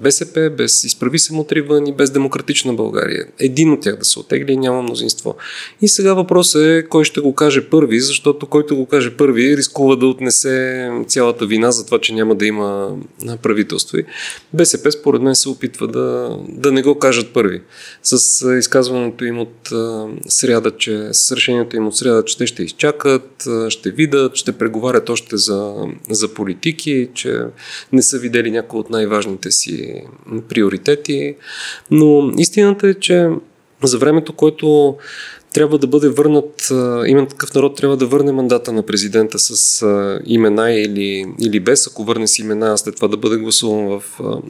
БСП, 0.00 0.50
без 0.56 0.84
изправи 0.84 1.18
се 1.18 1.32
му 1.32 1.46
вън 1.66 1.86
и 1.86 1.94
без 1.94 2.10
демократична 2.10 2.74
България. 2.74 3.26
Един 3.38 3.72
от 3.72 3.80
тях 3.80 3.96
да 3.96 4.04
се 4.04 4.18
отегли 4.18 4.56
няма 4.56 4.82
мнозинство. 4.82 5.36
И 5.82 5.88
сега 5.88 6.14
въпросът 6.14 6.62
е 6.62 6.86
кой 6.88 7.04
ще 7.04 7.20
го 7.20 7.34
каже 7.34 7.68
първи, 7.68 8.00
защото 8.00 8.46
който 8.46 8.76
го 8.76 8.86
каже 8.86 9.10
първи 9.10 9.56
рискува 9.56 9.96
да 9.96 10.06
отнесе 10.06 10.88
цялата 11.06 11.46
вина 11.46 11.70
за 11.70 11.86
това, 11.86 11.98
че 11.98 12.14
няма 12.14 12.34
да 12.34 12.46
има 12.46 12.96
правителство. 13.42 13.98
И 13.98 14.04
БСП 14.52 14.92
според 14.92 15.22
мен 15.22 15.34
се 15.34 15.48
опитва 15.48 15.88
да, 15.88 16.36
да 16.48 16.72
не 16.72 16.82
го 16.82 16.98
кажат 16.98 17.32
първи. 17.32 17.60
С 18.02 18.46
изказването 18.58 19.24
им 19.24 19.38
от 19.38 19.72
сряда, 20.28 20.70
че 20.76 21.08
с 21.12 21.32
решението 21.32 21.76
им 21.76 21.86
от 21.86 21.96
сряда, 21.96 22.24
че 22.24 22.38
те 22.38 22.46
ще 22.46 22.62
изчакат, 22.62 23.44
ще 23.68 23.90
видят, 23.90 24.36
ще 24.36 24.52
преговарят 24.52 25.08
още 25.08 25.36
за, 25.36 25.74
за 26.10 26.34
политики, 26.34 27.08
че 27.14 27.40
не 27.92 28.02
са 28.02 28.18
видели 28.18 28.50
някои 28.50 28.80
от 28.80 28.90
най-важните 28.90 29.41
си 29.50 30.02
приоритети. 30.48 31.36
Но 31.90 32.32
истината 32.38 32.88
е, 32.88 32.94
че 32.94 33.28
за 33.82 33.98
времето, 33.98 34.32
което 34.32 34.96
трябва 35.52 35.78
да 35.78 35.86
бъде 35.86 36.08
върнат, 36.08 36.68
именно 37.06 37.26
такъв 37.26 37.54
народ 37.54 37.76
трябва 37.76 37.96
да 37.96 38.06
върне 38.06 38.32
мандата 38.32 38.72
на 38.72 38.82
президента 38.82 39.38
с 39.38 39.86
имена 40.26 40.72
или, 40.72 41.26
или 41.40 41.60
без, 41.60 41.86
ако 41.86 42.04
върне 42.04 42.26
с 42.28 42.38
имена, 42.38 42.78
след 42.78 42.96
това 42.96 43.08
да 43.08 43.16
бъде 43.16 43.36
гласуван 43.36 43.86
в, 43.86 44.02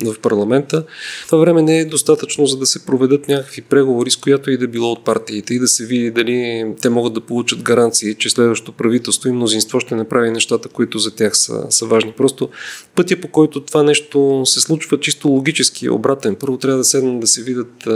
в 0.05 0.19
парламента. 0.23 0.85
Това 1.27 1.39
време 1.39 1.63
не 1.63 1.79
е 1.79 1.85
достатъчно, 1.85 2.47
за 2.47 2.59
да 2.59 2.67
се 2.67 2.87
проведат 2.87 3.29
някакви 3.29 3.63
преговори 3.63 4.11
с 4.11 4.17
която 4.17 4.51
и 4.51 4.57
да 4.57 4.69
било 4.69 4.93
от 4.93 5.05
партиите 5.05 5.55
и 5.55 5.59
да 5.59 5.69
се 5.69 5.87
види 5.87 6.11
дали 6.11 6.67
те 6.83 6.89
могат 6.89 7.13
да 7.13 7.21
получат 7.21 7.63
гаранции, 7.63 8.15
че 8.15 8.31
следващото 8.31 8.73
правителство 8.73 9.29
и 9.29 9.33
мнозинство 9.33 9.81
ще 9.81 9.95
направи 9.95 10.31
нещата, 10.31 10.69
които 10.69 10.99
за 10.99 11.15
тях 11.15 11.37
са, 11.37 11.67
са 11.71 11.87
важни. 11.87 12.13
Просто 12.17 12.49
пътя 12.95 13.21
по 13.21 13.29
който 13.29 13.61
това 13.61 13.83
нещо 13.83 14.43
се 14.45 14.61
случва 14.61 15.01
чисто 15.01 15.29
логически 15.29 15.87
е 15.87 15.91
обратен. 15.91 16.35
Първо 16.35 16.57
трябва 16.57 16.79
да 16.79 16.85
седнат 16.85 17.21
да 17.21 17.27
се 17.27 17.43
видят 17.43 17.89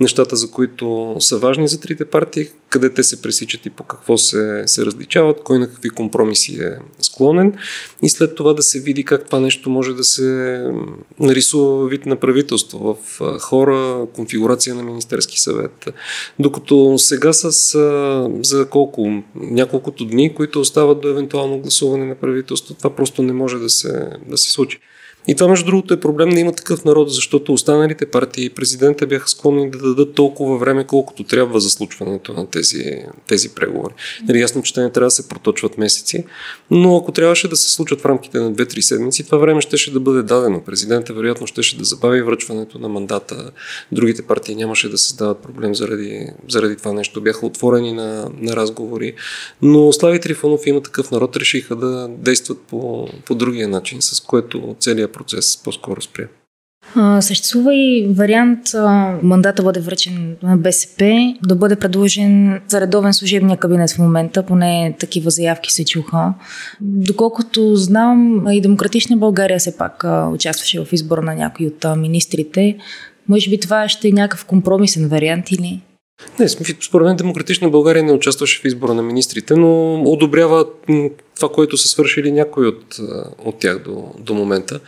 нещата, 0.00 0.36
за 0.36 0.50
които 0.50 1.16
са 1.18 1.38
важни 1.38 1.68
за 1.68 1.80
трите 1.80 2.04
партии 2.04 2.39
партии, 2.40 2.60
къде 2.68 2.94
те 2.94 3.02
се 3.02 3.22
пресичат 3.22 3.66
и 3.66 3.70
по 3.70 3.84
какво 3.84 4.18
се, 4.18 4.62
се 4.66 4.86
различават, 4.86 5.42
кой 5.44 5.58
на 5.58 5.66
какви 5.66 5.90
компромиси 5.90 6.54
е 6.54 6.78
склонен 7.00 7.54
и 8.02 8.08
след 8.08 8.34
това 8.34 8.54
да 8.54 8.62
се 8.62 8.80
види 8.80 9.04
как 9.04 9.26
това 9.26 9.40
нещо 9.40 9.70
може 9.70 9.94
да 9.94 10.04
се 10.04 10.60
нарисува 11.20 11.88
вид 11.88 12.06
на 12.06 12.16
правителство 12.16 12.98
в 13.18 13.38
хора, 13.40 14.06
конфигурация 14.14 14.74
на 14.74 14.82
Министерски 14.82 15.40
съвет. 15.40 15.88
Докато 16.38 16.98
сега 16.98 17.32
с 17.32 17.50
за 18.42 18.68
колко, 18.70 19.22
няколкото 19.34 20.04
дни, 20.04 20.34
които 20.34 20.60
остават 20.60 21.00
до 21.00 21.08
евентуално 21.08 21.58
гласуване 21.58 22.06
на 22.06 22.14
правителство, 22.14 22.74
това 22.74 22.90
просто 22.90 23.22
не 23.22 23.32
може 23.32 23.58
да 23.58 23.70
се, 23.70 24.10
да 24.28 24.38
се 24.38 24.50
случи. 24.50 24.78
И 25.28 25.34
това, 25.34 25.48
между 25.48 25.66
другото, 25.66 25.94
е 25.94 26.00
проблем 26.00 26.30
да 26.30 26.40
има 26.40 26.52
такъв 26.52 26.84
народ, 26.84 27.12
защото 27.12 27.52
останалите 27.52 28.06
партии 28.06 28.44
и 28.44 28.50
президента 28.50 29.06
бяха 29.06 29.28
склонни 29.28 29.70
да 29.70 29.78
дадат 29.78 30.14
толкова 30.14 30.58
време, 30.58 30.84
колкото 30.86 31.24
трябва 31.24 31.60
за 31.60 31.70
случването 31.70 32.32
на 32.32 32.46
тези, 32.46 32.84
тези 33.28 33.48
преговори. 33.48 33.94
Нали, 34.28 34.40
ясно, 34.40 34.62
че 34.62 34.74
те 34.74 34.80
не 34.80 34.90
трябва 34.90 35.06
да 35.06 35.10
се 35.10 35.28
проточват 35.28 35.78
месеци, 35.78 36.24
но 36.70 36.96
ако 36.96 37.12
трябваше 37.12 37.48
да 37.48 37.56
се 37.56 37.70
случат 37.70 38.00
в 38.00 38.06
рамките 38.06 38.38
на 38.38 38.52
2-3 38.52 38.80
седмици, 38.80 39.24
това 39.24 39.38
време 39.38 39.60
щеше 39.60 39.92
да 39.92 40.00
бъде 40.00 40.22
дадено. 40.22 40.60
Президента 40.60 41.12
вероятно 41.12 41.46
щеше 41.46 41.78
да 41.78 41.84
забави 41.84 42.22
връчването 42.22 42.78
на 42.78 42.88
мандата. 42.88 43.50
Другите 43.92 44.22
партии 44.22 44.54
нямаше 44.54 44.88
да 44.88 44.98
създават 44.98 45.38
проблем 45.38 45.74
заради, 45.74 46.26
заради 46.48 46.76
това 46.76 46.92
нещо. 46.92 47.20
Бяха 47.20 47.46
отворени 47.46 47.92
на, 47.92 48.30
на 48.38 48.56
разговори. 48.56 49.14
Но 49.62 49.92
Слави 49.92 50.20
Трифонов 50.20 50.66
има 50.66 50.80
такъв 50.82 51.10
народ, 51.10 51.36
решиха 51.36 51.76
да 51.76 52.08
действат 52.08 52.58
по, 52.60 53.08
по 53.24 53.34
другия 53.34 53.68
начин, 53.68 54.02
с 54.02 54.20
което 54.20 54.76
целият 54.80 55.12
процес 55.20 55.62
по-скоро 55.64 56.02
спря. 56.02 56.24
А, 56.94 57.20
съществува 57.20 57.74
и 57.74 58.08
вариант 58.16 58.74
а, 58.74 59.18
мандата 59.22 59.62
бъде 59.62 59.80
връчен 59.80 60.36
на 60.42 60.56
БСП, 60.56 61.34
да 61.42 61.54
бъде 61.54 61.76
предложен 61.76 62.60
за 62.68 62.80
редовен 62.80 63.14
служебния 63.14 63.56
кабинет 63.56 63.90
в 63.90 63.98
момента, 63.98 64.46
поне 64.46 64.96
такива 64.98 65.30
заявки 65.30 65.72
се 65.72 65.84
чуха. 65.84 66.34
Доколкото 66.80 67.76
знам, 67.76 68.46
и 68.50 68.60
Демократична 68.60 69.16
България 69.16 69.58
все 69.58 69.76
пак 69.76 70.04
а, 70.04 70.28
участваше 70.28 70.84
в 70.84 70.92
избора 70.92 71.22
на 71.22 71.34
някои 71.34 71.66
от 71.66 71.84
а, 71.84 71.96
министрите. 71.96 72.76
Може 73.28 73.50
би 73.50 73.60
това 73.60 73.88
ще 73.88 74.08
е 74.08 74.12
някакъв 74.12 74.44
компромисен 74.44 75.08
вариант 75.08 75.50
или? 75.50 75.80
Не, 76.38 76.48
според 76.80 77.06
мен 77.06 77.16
Демократична 77.16 77.68
България 77.70 78.02
не 78.02 78.12
участваше 78.12 78.60
в 78.60 78.64
избора 78.64 78.94
на 78.94 79.02
министрите, 79.02 79.56
но 79.56 80.02
одобрява 80.02 80.66
това, 81.40 81.52
което 81.52 81.76
са 81.76 81.88
свършили 81.88 82.32
някои 82.32 82.66
от, 82.66 82.96
от 83.44 83.58
тях 83.58 83.78
до, 83.78 84.04
до 84.18 84.34
момента. 84.34 84.80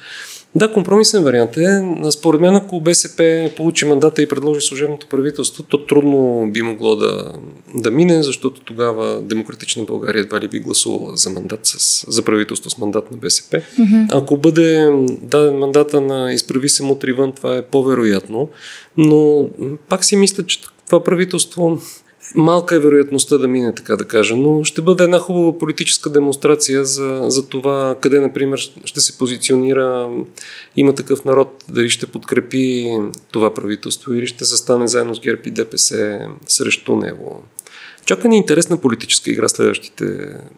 Да, 0.55 0.73
компромисен 0.73 1.25
вариант 1.25 1.57
е. 1.57 1.83
Според 2.11 2.41
мен, 2.41 2.55
ако 2.55 2.81
БСП 2.81 3.51
получи 3.57 3.85
мандата 3.85 4.23
и 4.23 4.29
предложи 4.29 4.67
служебното 4.67 5.07
правителство, 5.07 5.63
то 5.63 5.87
трудно 5.87 6.49
би 6.53 6.63
могло 6.63 6.97
да, 6.97 7.33
да 7.75 7.91
мине, 7.91 8.23
защото 8.23 8.61
тогава 8.61 9.23
Демократична 9.23 9.85
България 9.85 10.21
едва 10.21 10.41
ли 10.41 10.49
би 10.49 10.61
гласувала 10.61 11.17
за 11.17 11.31
мандат 11.31 11.61
с, 11.63 12.05
за 12.13 12.23
правителство 12.23 12.71
с 12.71 12.79
мандат 12.79 13.11
на 13.11 13.17
БСП. 13.17 13.63
Mm-hmm. 13.79 14.09
Ако 14.13 14.37
бъде 14.37 14.91
даден 15.23 15.59
мандата 15.59 16.01
на 16.01 16.33
изправи 16.33 16.69
се 16.69 16.83
мутри 16.83 17.13
вън, 17.13 17.33
това 17.33 17.57
е 17.57 17.63
по-вероятно. 17.63 18.49
Но 18.97 19.49
пак 19.89 20.05
си 20.05 20.17
мисля, 20.17 20.47
че 20.47 20.61
това 20.87 21.05
правителство 21.05 21.79
малка 22.35 22.75
е 22.75 22.79
вероятността 22.79 23.39
да 23.39 23.49
мине, 23.49 23.75
така 23.75 23.97
да 23.97 24.05
кажа, 24.05 24.37
но 24.37 24.65
ще 24.65 24.83
бъде 24.83 25.05
една 25.05 25.19
хубава 25.19 25.59
политическа 25.59 26.11
демонстрация 26.11 26.85
за, 26.85 27.25
за 27.29 27.49
това 27.49 27.97
къде, 28.01 28.21
например, 28.21 28.59
ще 28.85 29.01
се 29.01 29.19
позиционира 29.19 30.11
има 30.77 30.95
такъв 30.95 31.25
народ, 31.25 31.65
дали 31.69 31.91
ще 31.91 32.07
подкрепи 32.07 32.99
това 33.31 33.55
правителство 33.55 34.15
или 34.15 34.27
ще 34.27 34.45
застане 34.45 34.89
заедно 34.89 35.15
с 35.15 35.21
ГЕРБ 35.21 35.43
и 35.47 35.51
ДПС 35.51 36.21
срещу 36.47 36.97
него. 36.97 37.43
Чака 38.05 38.29
ни 38.29 38.37
интересна 38.37 38.77
политическа 38.77 39.31
игра 39.31 39.49
следващите 39.49 40.05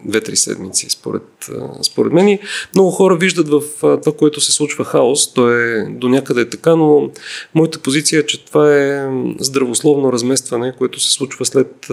2-3 0.09 0.35
седмици, 0.35 0.91
според, 0.91 1.51
според 1.83 2.13
мен. 2.13 2.29
И 2.29 2.39
много 2.75 2.91
хора 2.91 3.17
виждат 3.17 3.49
в 3.49 3.63
това, 3.81 4.17
което 4.17 4.41
се 4.41 4.53
случва 4.53 4.85
хаос. 4.85 5.35
То 5.35 5.51
е 5.51 5.87
до 5.91 6.09
някъде 6.09 6.41
е 6.41 6.49
така, 6.49 6.77
но 6.77 7.11
моята 7.55 7.79
позиция 7.79 8.21
е, 8.21 8.27
че 8.27 8.45
това 8.45 8.77
е 8.77 9.09
здравословно 9.41 10.13
разместване, 10.13 10.75
което 10.79 11.01
се 11.01 11.13
случва 11.13 11.45
след 11.45 11.89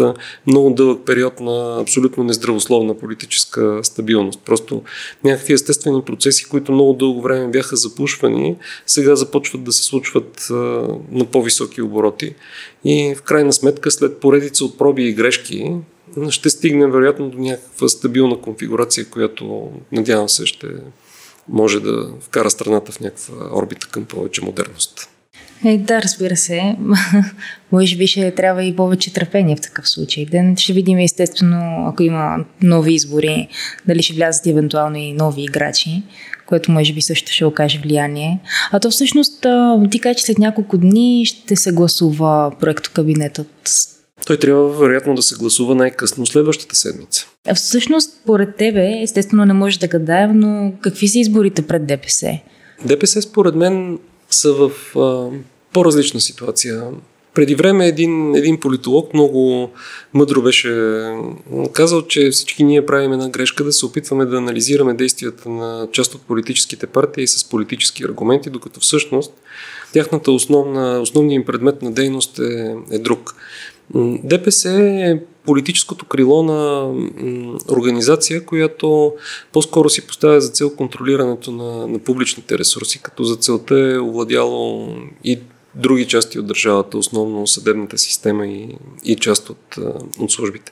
много 0.47 0.69
дълъг 0.69 1.05
период 1.05 1.39
на 1.39 1.81
абсолютно 1.81 2.23
нездравословна 2.23 2.97
политическа 2.97 3.79
стабилност. 3.83 4.39
Просто 4.45 4.81
някакви 5.23 5.53
естествени 5.53 6.01
процеси, 6.01 6.45
които 6.45 6.71
много 6.71 6.93
дълго 6.93 7.21
време 7.21 7.47
бяха 7.47 7.75
запушвани, 7.75 8.55
сега 8.85 9.15
започват 9.15 9.63
да 9.63 9.71
се 9.71 9.83
случват 9.83 10.47
на 11.11 11.25
по-високи 11.31 11.81
обороти. 11.81 12.35
И 12.85 13.15
в 13.17 13.21
крайна 13.21 13.53
сметка, 13.53 13.91
след 13.91 14.19
поредица 14.19 14.65
от 14.65 14.77
проби 14.77 15.03
и 15.03 15.13
грешки, 15.13 15.40
ще 16.29 16.49
стигнем 16.49 16.91
вероятно 16.91 17.29
до 17.29 17.37
някаква 17.37 17.89
стабилна 17.89 18.41
конфигурация, 18.41 19.05
която 19.05 19.71
надявам 19.91 20.29
се 20.29 20.45
ще 20.45 20.67
може 21.49 21.79
да 21.79 22.09
вкара 22.21 22.49
страната 22.49 22.91
в 22.91 22.99
някаква 22.99 23.57
орбита 23.57 23.87
към 23.87 24.05
повече 24.05 24.45
модерност. 24.45 25.09
Е, 25.65 25.77
да, 25.77 26.01
разбира 26.01 26.35
се. 26.35 26.75
Може 27.71 27.97
би 27.97 28.07
ще 28.07 28.35
трябва 28.35 28.63
и 28.63 28.75
повече 28.75 29.13
търпение 29.13 29.55
в 29.55 29.61
такъв 29.61 29.89
случай. 29.89 30.25
Ден 30.25 30.57
ще 30.57 30.73
видим 30.73 30.97
естествено, 30.97 31.87
ако 31.87 32.03
има 32.03 32.45
нови 32.63 32.93
избори, 32.93 33.47
дали 33.87 34.03
ще 34.03 34.13
влязат 34.13 34.47
евентуално 34.47 34.97
и 34.97 35.13
нови 35.13 35.43
играчи, 35.43 36.03
което 36.45 36.71
може 36.71 36.93
би 36.93 37.01
също 37.01 37.31
ще 37.31 37.45
окаже 37.45 37.79
влияние. 37.83 38.39
А 38.71 38.79
то 38.79 38.91
всъщност 38.91 39.45
ти 39.91 39.99
кажа, 39.99 40.15
че 40.15 40.25
след 40.25 40.37
няколко 40.37 40.77
дни 40.77 41.25
ще 41.25 41.55
се 41.55 41.71
гласува 41.71 42.51
проекто 42.59 42.91
кабинетът. 42.93 43.47
Той 44.25 44.37
трябва 44.37 44.69
вероятно 44.79 45.15
да 45.15 45.21
се 45.21 45.35
гласува 45.35 45.75
най-късно 45.75 46.25
следващата 46.25 46.75
седмица. 46.75 47.27
А 47.47 47.55
всъщност, 47.55 48.21
поред 48.25 48.55
тебе, 48.55 49.01
естествено 49.03 49.45
не 49.45 49.53
може 49.53 49.79
да 49.79 49.87
гадаем, 49.87 50.39
но 50.39 50.73
какви 50.81 51.07
са 51.07 51.19
изборите 51.19 51.61
пред 51.61 51.85
ДПС? 51.85 52.39
ДПС 52.85 53.21
според 53.21 53.55
мен 53.55 53.99
са 54.29 54.53
в 54.53 54.71
а, 54.99 55.29
по-различна 55.73 56.21
ситуация. 56.21 56.83
Преди 57.33 57.55
време 57.55 57.87
един, 57.87 58.35
един 58.35 58.59
политолог 58.59 59.13
много 59.13 59.71
мъдро 60.13 60.41
беше 60.41 60.73
казал, 61.73 62.01
че 62.01 62.29
всички 62.29 62.63
ние 62.63 62.85
правим 62.85 63.13
една 63.13 63.29
грешка 63.29 63.63
да 63.63 63.73
се 63.73 63.85
опитваме 63.85 64.25
да 64.25 64.37
анализираме 64.37 64.93
действията 64.93 65.49
на 65.49 65.87
част 65.91 66.15
от 66.15 66.21
политическите 66.21 66.87
партии 66.87 67.27
с 67.27 67.49
политически 67.49 68.03
аргументи, 68.03 68.49
докато 68.49 68.79
всъщност 68.79 69.33
тяхната 69.93 70.31
основна, 70.31 70.99
основният 71.01 71.39
им 71.39 71.45
предмет 71.45 71.81
на 71.81 71.91
дейност 71.91 72.39
е, 72.39 72.75
е 72.91 72.99
друг. 72.99 73.35
ДПС 74.23 74.69
е 74.81 75.19
политическото 75.45 76.05
крило 76.05 76.43
на 76.43 76.91
организация, 77.69 78.45
която 78.45 79.13
по-скоро 79.53 79.89
си 79.89 80.07
поставя 80.07 80.41
за 80.41 80.49
цел 80.49 80.75
контролирането 80.75 81.51
на, 81.51 81.87
на 81.87 81.99
публичните 81.99 82.57
ресурси, 82.57 83.01
като 83.01 83.23
за 83.23 83.35
целта 83.35 83.79
е 83.79 83.99
овладяло 83.99 84.95
и 85.23 85.39
други 85.75 86.07
части 86.07 86.39
от 86.39 86.47
държавата, 86.47 86.97
основно 86.97 87.47
съдебната 87.47 87.97
система 87.97 88.47
и, 88.47 88.77
и 89.05 89.15
част 89.15 89.49
от, 89.49 89.77
от 90.19 90.31
службите. 90.31 90.71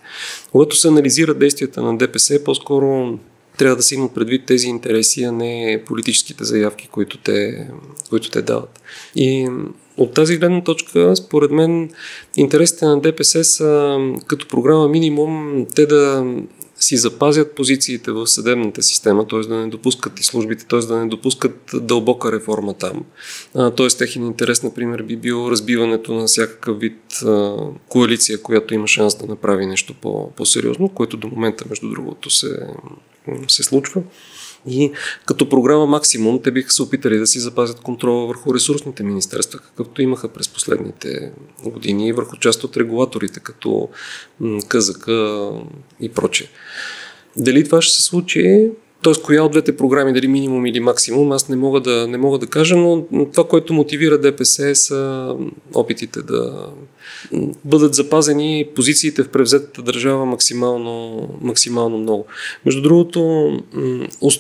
Когато 0.51 0.75
се 0.75 0.87
анализира 0.87 1.33
действията 1.33 1.81
на 1.81 1.97
ДПС, 1.97 2.43
по-скоро 2.43 3.19
трябва 3.59 3.75
да 3.75 3.83
се 3.83 3.95
имат 3.95 4.13
предвид 4.13 4.45
тези 4.45 4.67
интереси, 4.67 5.23
а 5.23 5.31
не 5.31 5.83
политическите 5.85 6.43
заявки, 6.43 6.87
които 6.91 7.17
те, 7.17 7.67
които 8.09 8.29
те 8.29 8.41
дават. 8.41 8.79
И 9.15 9.49
от 9.97 10.13
тази 10.13 10.37
гледна 10.37 10.63
точка, 10.63 11.15
според 11.15 11.51
мен, 11.51 11.89
интересите 12.37 12.85
на 12.85 13.01
ДПС 13.01 13.43
са 13.43 13.97
като 14.27 14.47
програма 14.47 14.87
минимум 14.87 15.65
те 15.75 15.85
да 15.85 16.25
си 16.79 16.97
запазят 16.97 17.55
позициите 17.55 18.11
в 18.11 18.27
съдебната 18.27 18.83
система, 18.83 19.27
т.е. 19.27 19.39
да 19.39 19.55
не 19.55 19.67
допускат 19.67 20.19
и 20.19 20.23
службите, 20.23 20.65
т.е. 20.65 20.79
да 20.79 20.97
не 20.97 21.07
допускат 21.07 21.71
дълбока 21.73 22.31
реформа 22.31 22.73
там. 22.73 23.05
Т.е. 23.53 23.87
техен 23.87 24.25
интерес, 24.25 24.63
например, 24.63 25.03
би 25.03 25.17
бил 25.17 25.47
разбиването 25.51 26.13
на 26.13 26.25
всякакъв 26.25 26.79
вид 26.79 27.23
коалиция, 27.89 28.41
която 28.41 28.73
има 28.73 28.87
шанс 28.87 29.15
да 29.15 29.25
направи 29.25 29.65
нещо 29.65 29.93
по- 30.01 30.31
по-сериозно, 30.31 30.89
което 30.89 31.17
до 31.17 31.27
момента, 31.27 31.65
между 31.69 31.89
другото, 31.89 32.29
се, 32.29 32.67
се 33.47 33.63
случва. 33.63 34.01
И 34.67 34.91
като 35.25 35.49
програма 35.49 35.85
Максимум, 35.85 36.41
те 36.43 36.51
биха 36.51 36.71
се 36.71 36.83
опитали 36.83 37.17
да 37.17 37.27
си 37.27 37.39
запазят 37.39 37.79
контрола 37.79 38.27
върху 38.27 38.53
ресурсните 38.53 39.03
министерства, 39.03 39.59
какъвто 39.59 40.01
имаха 40.01 40.27
през 40.27 40.49
последните 40.49 41.31
години 41.63 42.07
и 42.07 42.13
върху 42.13 42.37
част 42.37 42.63
от 42.63 42.77
регулаторите, 42.77 43.39
като 43.39 43.89
КЗК 44.67 45.07
и 45.99 46.09
прочее. 46.15 46.47
Дали 47.37 47.63
това 47.63 47.81
ще 47.81 47.95
се 47.95 48.01
случи? 48.01 48.69
Т.е. 49.03 49.13
коя 49.23 49.43
от 49.43 49.51
двете 49.51 49.77
програми, 49.77 50.13
дали 50.13 50.27
минимум 50.27 50.65
или 50.65 50.79
максимум, 50.79 51.31
аз 51.31 51.49
не 51.49 51.55
мога 51.55 51.81
да, 51.81 52.07
не 52.07 52.17
мога 52.17 52.37
да 52.37 52.47
кажа, 52.47 52.75
но 52.75 53.05
това, 53.31 53.47
което 53.47 53.73
мотивира 53.73 54.17
ДПС 54.17 54.75
са 54.75 55.35
опитите 55.73 56.21
да 56.21 56.69
бъдат 57.65 57.93
запазени 57.93 58.65
позициите 58.75 59.23
в 59.23 59.29
превзетата 59.29 59.81
държава 59.81 60.25
максимално, 60.25 61.27
максимално 61.41 61.97
много. 61.97 62.25
Между 62.65 62.81
другото, 62.81 63.49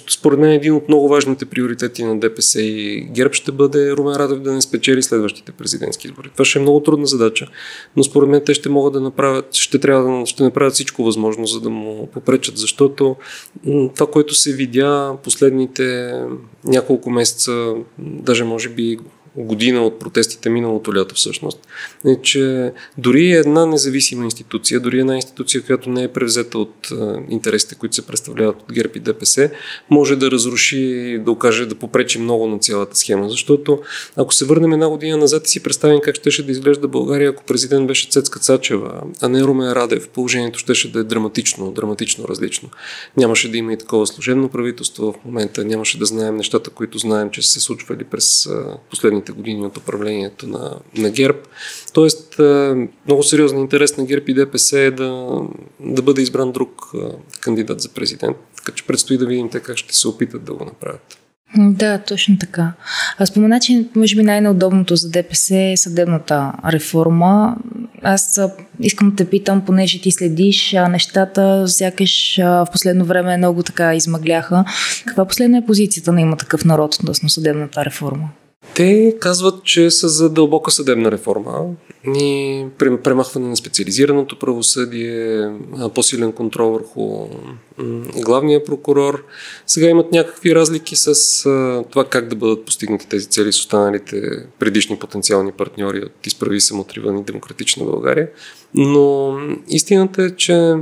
според 0.09 0.39
мен 0.39 0.51
един 0.51 0.73
от 0.73 0.87
много 0.87 1.07
важните 1.07 1.45
приоритети 1.45 2.03
на 2.03 2.19
ДПС 2.19 2.61
и 2.61 3.01
ГЕРБ 3.01 3.33
ще 3.33 3.51
бъде 3.51 3.91
Румен 3.91 4.15
Радев 4.15 4.39
да 4.39 4.53
не 4.53 4.61
спечели 4.61 5.03
следващите 5.03 5.51
президентски 5.51 6.07
избори. 6.07 6.29
Това 6.33 6.45
ще 6.45 6.59
е 6.59 6.61
много 6.61 6.79
трудна 6.79 7.05
задача, 7.05 7.47
но 7.97 8.03
според 8.03 8.29
мен 8.29 8.41
те 8.45 8.53
ще 8.53 8.69
могат 8.69 8.93
да 8.93 9.01
направят, 9.01 9.55
ще 9.55 9.79
трябва 9.79 10.19
да 10.19 10.25
ще 10.25 10.43
направят 10.43 10.73
всичко 10.73 11.03
възможно, 11.03 11.45
за 11.45 11.61
да 11.61 11.69
му 11.69 12.07
попречат, 12.13 12.57
защото 12.57 13.15
това, 13.95 14.07
което 14.11 14.33
се 14.35 14.53
видя 14.53 15.17
последните 15.23 16.13
няколко 16.63 17.09
месеца, 17.09 17.73
даже 17.99 18.43
може 18.43 18.69
би 18.69 18.97
година 19.35 19.85
от 19.85 19.99
протестите 19.99 20.49
миналото 20.49 20.95
лято 20.95 21.15
всъщност, 21.15 21.59
е, 22.07 22.21
че 22.21 22.71
дори 22.97 23.31
една 23.31 23.65
независима 23.65 24.23
институция, 24.23 24.79
дори 24.79 24.99
една 24.99 25.15
институция, 25.15 25.61
която 25.61 25.89
не 25.89 26.03
е 26.03 26.07
превзета 26.07 26.59
от 26.59 26.91
а, 26.91 27.21
интересите, 27.29 27.75
които 27.75 27.95
се 27.95 28.07
представляват 28.07 28.61
от 28.61 28.73
ГЕРБ 28.73 28.91
и 28.95 28.99
ДПС, 28.99 29.49
може 29.89 30.15
да 30.15 30.31
разруши, 30.31 31.17
да 31.25 31.31
окаже, 31.31 31.65
да 31.65 31.75
попречи 31.75 32.19
много 32.19 32.47
на 32.47 32.59
цялата 32.59 32.95
схема. 32.95 33.29
Защото 33.29 33.79
ако 34.15 34.33
се 34.33 34.45
върнем 34.45 34.73
една 34.73 34.89
година 34.89 35.17
назад 35.17 35.47
и 35.47 35.49
си 35.49 35.63
представим 35.63 35.99
как 36.03 36.15
щеше 36.15 36.45
да 36.45 36.51
изглежда 36.51 36.87
България, 36.87 37.29
ако 37.29 37.43
президент 37.43 37.87
беше 37.87 38.09
Цецка 38.09 38.39
Цачева, 38.39 39.01
а 39.21 39.29
не 39.29 39.43
Румен 39.43 39.71
Радев, 39.71 40.09
положението 40.09 40.59
щеше 40.59 40.91
да 40.91 40.99
е 40.99 41.03
драматично, 41.03 41.71
драматично 41.71 42.27
различно. 42.27 42.69
Нямаше 43.17 43.51
да 43.51 43.57
има 43.57 43.73
и 43.73 43.77
такова 43.77 44.07
служебно 44.07 44.49
правителство 44.49 45.11
в 45.11 45.25
момента, 45.25 45.65
нямаше 45.65 45.99
да 45.99 46.05
знаем 46.05 46.37
нещата, 46.37 46.69
които 46.69 46.97
знаем, 46.97 47.29
че 47.29 47.41
са 47.41 47.59
се 47.59 47.65
случвали 47.65 48.03
през 48.03 48.45
а, 48.45 48.77
последните 48.89 49.18
последните 49.19 49.31
години 49.31 49.65
от 49.65 49.77
управлението 49.77 50.47
на, 50.47 50.79
на 50.97 51.09
ГЕРБ. 51.09 51.39
Тоест, 51.93 52.35
много 53.05 53.23
сериозен 53.23 53.59
интерес 53.59 53.97
на 53.97 54.05
ГЕРБ 54.05 54.25
и 54.27 54.33
ДПС 54.33 54.79
е 54.79 54.91
да, 54.91 55.39
да 55.79 56.01
бъде 56.01 56.21
избран 56.21 56.51
друг 56.51 56.91
кандидат 57.41 57.81
за 57.81 57.89
президент. 57.89 58.37
Така 58.57 58.71
че 58.71 58.87
предстои 58.87 59.17
да 59.17 59.25
видим 59.25 59.49
те 59.49 59.59
как 59.59 59.77
ще 59.77 59.95
се 59.95 60.07
опитат 60.07 60.43
да 60.43 60.53
го 60.53 60.65
направят. 60.65 61.17
Да, 61.57 61.97
точно 61.97 62.37
така. 62.37 62.73
А 63.17 63.25
спомена, 63.25 63.59
че 63.59 63.85
може 63.95 64.15
би 64.15 64.23
най-неудобното 64.23 64.95
за 64.95 65.09
ДПС 65.09 65.55
е 65.55 65.77
съдебната 65.77 66.53
реформа. 66.71 67.55
Аз 68.01 68.39
искам 68.79 69.09
да 69.09 69.15
те 69.15 69.29
питам, 69.29 69.65
понеже 69.65 70.01
ти 70.01 70.11
следиш 70.11 70.75
нещата, 70.89 71.67
сякаш 71.67 72.37
в 72.37 72.67
последно 72.71 73.05
време 73.05 73.37
много 73.37 73.63
така 73.63 73.95
измъгляха. 73.95 74.65
Каква 75.05 75.25
последна 75.25 75.57
е 75.57 75.65
позицията 75.65 76.11
на 76.11 76.21
има 76.21 76.37
такъв 76.37 76.65
народ 76.65 76.95
относно 76.95 77.29
съдебната 77.29 77.85
реформа? 77.85 78.29
Те 78.79 79.15
казват, 79.19 79.63
че 79.63 79.91
са 79.91 80.09
за 80.09 80.29
дълбока 80.29 80.71
съдебна 80.71 81.11
реформа 81.11 81.65
и 82.07 82.65
премахване 82.77 83.47
на 83.47 83.57
специализираното 83.57 84.39
правосъдие, 84.39 85.49
по-силен 85.95 86.31
контрол 86.31 86.71
върху 86.71 87.27
главния 88.21 88.63
прокурор. 88.63 89.25
Сега 89.67 89.87
имат 89.87 90.11
някакви 90.11 90.55
разлики 90.55 90.95
с 90.95 91.13
това 91.89 92.05
как 92.05 92.27
да 92.27 92.35
бъдат 92.35 92.65
постигнати 92.65 93.07
тези 93.07 93.25
цели 93.25 93.53
с 93.53 93.59
останалите 93.59 94.21
предишни 94.59 94.99
потенциални 94.99 95.51
партньори 95.51 95.99
от 95.99 96.27
изправи 96.27 96.61
самотриван 96.61 97.17
и 97.17 97.23
демократична 97.23 97.85
България. 97.85 98.29
Но 98.73 99.37
истината 99.67 100.23
е, 100.23 100.29
че 100.29 100.75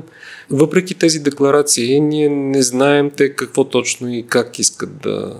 въпреки 0.49 0.95
тези 0.95 1.19
декларации, 1.19 1.99
ние 1.99 2.29
не 2.29 2.61
знаем 2.61 3.11
те 3.17 3.29
какво 3.35 3.63
точно 3.63 4.13
и 4.13 4.25
как 4.27 4.59
искат 4.59 4.97
да 5.01 5.37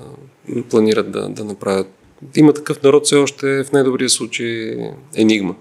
планират 0.69 1.11
да, 1.11 1.29
да 1.29 1.43
направят 1.43 1.96
има 2.35 2.53
такъв 2.53 2.83
народ 2.83 3.05
все 3.05 3.15
още 3.15 3.63
в 3.63 3.71
най-добрия 3.71 4.09
случай 4.09 4.77
енигма. 5.15 5.55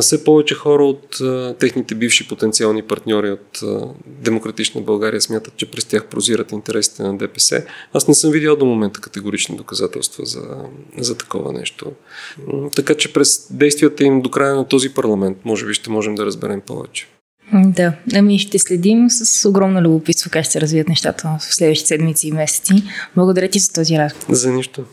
Все 0.00 0.24
повече 0.24 0.54
хора 0.54 0.84
от 0.84 1.18
техните 1.58 1.94
бивши 1.94 2.28
потенциални 2.28 2.82
партньори 2.82 3.30
от 3.30 3.60
Демократична 4.06 4.80
България 4.80 5.20
смятат, 5.20 5.56
че 5.56 5.70
през 5.70 5.84
тях 5.84 6.06
прозират 6.06 6.52
интересите 6.52 7.02
на 7.02 7.18
ДПС. 7.18 7.64
Аз 7.92 8.08
не 8.08 8.14
съм 8.14 8.30
видял 8.30 8.56
до 8.56 8.64
момента 8.66 9.00
категорични 9.00 9.56
доказателства 9.56 10.24
за, 10.26 10.42
за 10.98 11.18
такова 11.18 11.52
нещо. 11.52 11.92
Така 12.76 12.94
че 12.94 13.12
през 13.12 13.46
действията 13.50 14.04
им 14.04 14.22
до 14.22 14.30
края 14.30 14.54
на 14.54 14.68
този 14.68 14.94
парламент, 14.94 15.38
може 15.44 15.66
би 15.66 15.74
ще 15.74 15.90
можем 15.90 16.14
да 16.14 16.26
разберем 16.26 16.60
повече. 16.60 17.08
Да, 17.54 17.92
ами 18.14 18.38
ще 18.38 18.58
следим 18.58 19.10
с 19.10 19.48
огромно 19.48 19.80
любопитство 19.82 20.30
как 20.30 20.44
ще 20.44 20.52
се 20.52 20.60
развият 20.60 20.88
нещата 20.88 21.38
в 21.40 21.54
следващите 21.54 21.88
седмици 21.88 22.28
и 22.28 22.32
месеци. 22.32 22.72
Благодаря 23.16 23.48
ти 23.48 23.58
за 23.58 23.72
този 23.72 23.98
разговор. 23.98 24.34
За 24.34 24.52
нищо. 24.52 24.84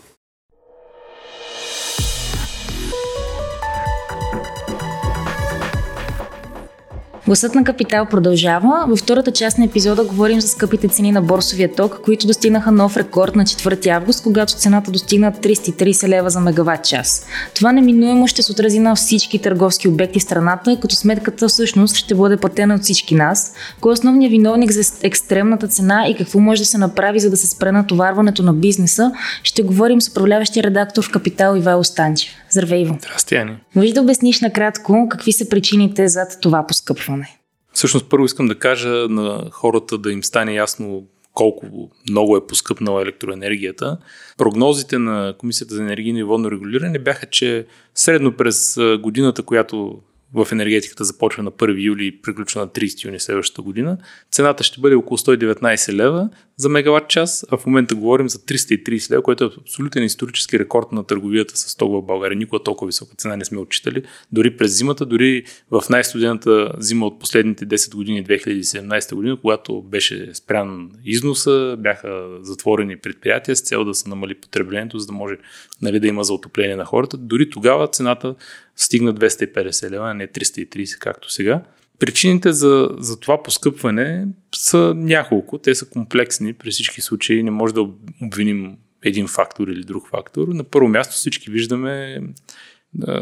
Гласът 7.28 7.56
на 7.56 7.64
Капитал 7.64 8.06
продължава. 8.06 8.86
Във 8.88 9.00
втората 9.00 9.32
част 9.32 9.58
на 9.58 9.66
епизода 9.66 10.04
говорим 10.04 10.42
за 10.42 10.48
скъпите 10.48 10.88
цени 10.88 11.12
на 11.12 11.22
борсовия 11.22 11.76
ток, 11.76 12.02
които 12.02 12.28
достигнаха 12.28 12.72
нов 12.72 12.98
рекорд 12.98 13.36
на 13.36 13.44
4 13.44 13.88
август, 13.88 14.24
когато 14.24 14.54
цената 14.54 14.92
достигна 14.92 15.32
330 15.32 16.08
лева 16.08 16.30
за 16.30 16.40
мегаватт 16.40 16.84
час. 16.84 17.26
Това 17.56 17.72
неминуемо 17.72 18.28
ще 18.28 18.44
се 18.44 18.52
отрази 18.52 18.80
на 18.80 18.96
всички 18.96 19.40
търговски 19.40 19.88
обекти 19.88 20.20
в 20.20 20.24
страната, 20.24 20.78
като 20.82 20.96
сметката 20.96 21.48
всъщност 21.48 21.96
ще 21.96 22.16
бъде 22.16 22.38
платена 22.38 22.76
от 22.76 22.82
всички 22.82 23.16
нас. 23.16 23.54
Кой 23.82 23.92
е 23.92 23.94
основният 23.94 24.32
виновник 24.32 24.72
за 24.72 24.94
екстремната 25.04 25.68
цена 25.68 26.06
и 26.10 26.16
какво 26.16 26.40
може 26.40 26.62
да 26.62 26.66
се 26.66 26.78
направи, 26.78 27.20
за 27.20 27.30
да 27.30 27.38
се 27.38 27.48
спре 27.48 27.72
натоварването 27.72 28.44
на 28.44 28.54
бизнеса, 28.54 29.12
ще 29.44 29.64
говорим 29.64 30.02
с 30.02 30.10
управляващия 30.10 30.64
редактор 30.64 31.04
в 31.04 31.12
Капитал 31.12 31.56
Ивайло 31.56 31.84
Станчев. 31.84 32.43
Здравей, 32.54 32.82
Иво. 32.82 32.98
Здрасти, 33.02 33.36
Ани. 33.36 33.58
Може 33.76 33.94
да 33.94 34.02
обясниш 34.02 34.42
накратко 34.42 35.08
какви 35.12 35.32
са 35.32 35.50
причините 35.50 36.08
зад 36.08 36.38
това 36.42 36.68
поскъпване? 36.68 37.38
Всъщност 37.74 38.10
първо 38.10 38.26
искам 38.26 38.48
да 38.48 38.60
кажа 38.60 38.90
на 38.90 39.50
хората 39.52 39.98
да 39.98 40.12
им 40.12 40.24
стане 40.24 40.54
ясно 40.54 41.04
колко 41.34 41.92
много 42.10 42.38
е 42.38 42.48
поскъпнала 42.48 43.02
електроенергията. 43.02 43.98
Прогнозите 44.38 44.98
на 44.98 45.34
Комисията 45.38 45.76
за 45.76 45.82
енергийно 45.82 46.20
и 46.20 46.24
водно 46.24 46.52
регулиране 46.52 47.00
бяха, 47.00 47.26
че 47.26 47.66
средно 47.96 48.32
през 48.32 48.78
годината, 49.00 49.44
която 49.44 50.02
в 50.34 50.48
енергетиката 50.52 51.04
започва 51.04 51.44
на 51.44 51.52
1 51.52 51.84
юли 51.84 52.06
и 52.06 52.22
приключва 52.22 52.62
на 52.62 52.68
30 52.68 53.06
юни 53.06 53.20
следващата 53.20 53.62
година. 53.62 53.98
Цената 54.32 54.64
ще 54.64 54.82
бъде 54.82 54.96
около 54.96 55.18
119 55.18 55.94
лева 55.94 56.30
за 56.58 56.70
мегаватт 56.70 57.10
час, 57.10 57.46
а 57.52 57.58
в 57.58 57.66
момента 57.66 57.96
говорим 57.96 58.30
за 58.30 58.40
330 58.40 59.12
лева, 59.12 59.24
което 59.24 59.44
е 59.44 59.50
абсолютен 59.62 60.04
исторически 60.04 60.60
рекорд 60.60 60.92
на 60.92 61.04
търговията 61.04 61.58
с 61.58 61.76
ток 61.76 61.92
в 61.92 62.06
България. 62.06 62.38
Никога 62.38 62.64
толкова 62.64 62.88
висока 62.88 63.16
цена 63.16 63.36
не 63.36 63.46
сме 63.46 63.60
отчитали. 63.60 64.04
Дори 64.32 64.58
през 64.58 64.78
зимата, 64.78 65.06
дори 65.06 65.44
в 65.72 65.84
най-студената 65.90 66.72
зима 66.78 67.06
от 67.06 67.20
последните 67.20 67.66
10 67.68 67.96
години, 67.96 68.26
2017 68.26 69.16
година, 69.16 69.38
когато 69.42 69.82
беше 69.82 70.30
спрян 70.34 70.92
износа, 71.06 71.76
бяха 71.80 72.38
затворени 72.42 72.98
предприятия 72.98 73.56
с 73.56 73.62
цел 73.62 73.84
да 73.84 73.94
се 73.94 74.10
намали 74.10 74.36
потреблението, 74.36 75.00
за 75.00 75.08
да 75.08 75.14
може 75.14 75.36
нали, 75.82 76.00
да 76.00 76.08
има 76.08 76.24
за 76.24 76.34
отопление 76.34 76.76
на 76.76 76.86
хората. 76.86 77.18
Дори 77.18 77.50
тогава 77.50 77.88
цената 77.88 78.36
стигна 78.76 79.14
250 79.14 79.90
лева, 79.90 80.10
а 80.10 80.14
не 80.14 80.28
330, 80.28 81.00
както 81.00 81.32
сега. 81.32 81.62
Причините 82.00 82.54
за, 82.54 82.90
за 83.00 83.20
това 83.20 83.44
поскъпване 83.44 84.28
са 84.56 84.94
няколко. 84.98 85.58
Те 85.58 85.76
са 85.76 85.90
комплексни. 85.90 86.54
При 86.54 86.72
всички 86.72 87.02
случаи 87.02 87.44
не 87.44 87.52
може 87.52 87.74
да 87.74 87.90
обвиним 88.22 88.78
един 89.04 89.28
фактор 89.28 89.68
или 89.68 89.84
друг 89.84 90.10
фактор. 90.10 90.48
На 90.48 90.64
първо 90.64 90.88
място 90.88 91.16
всички 91.16 91.52
виждаме 91.52 92.22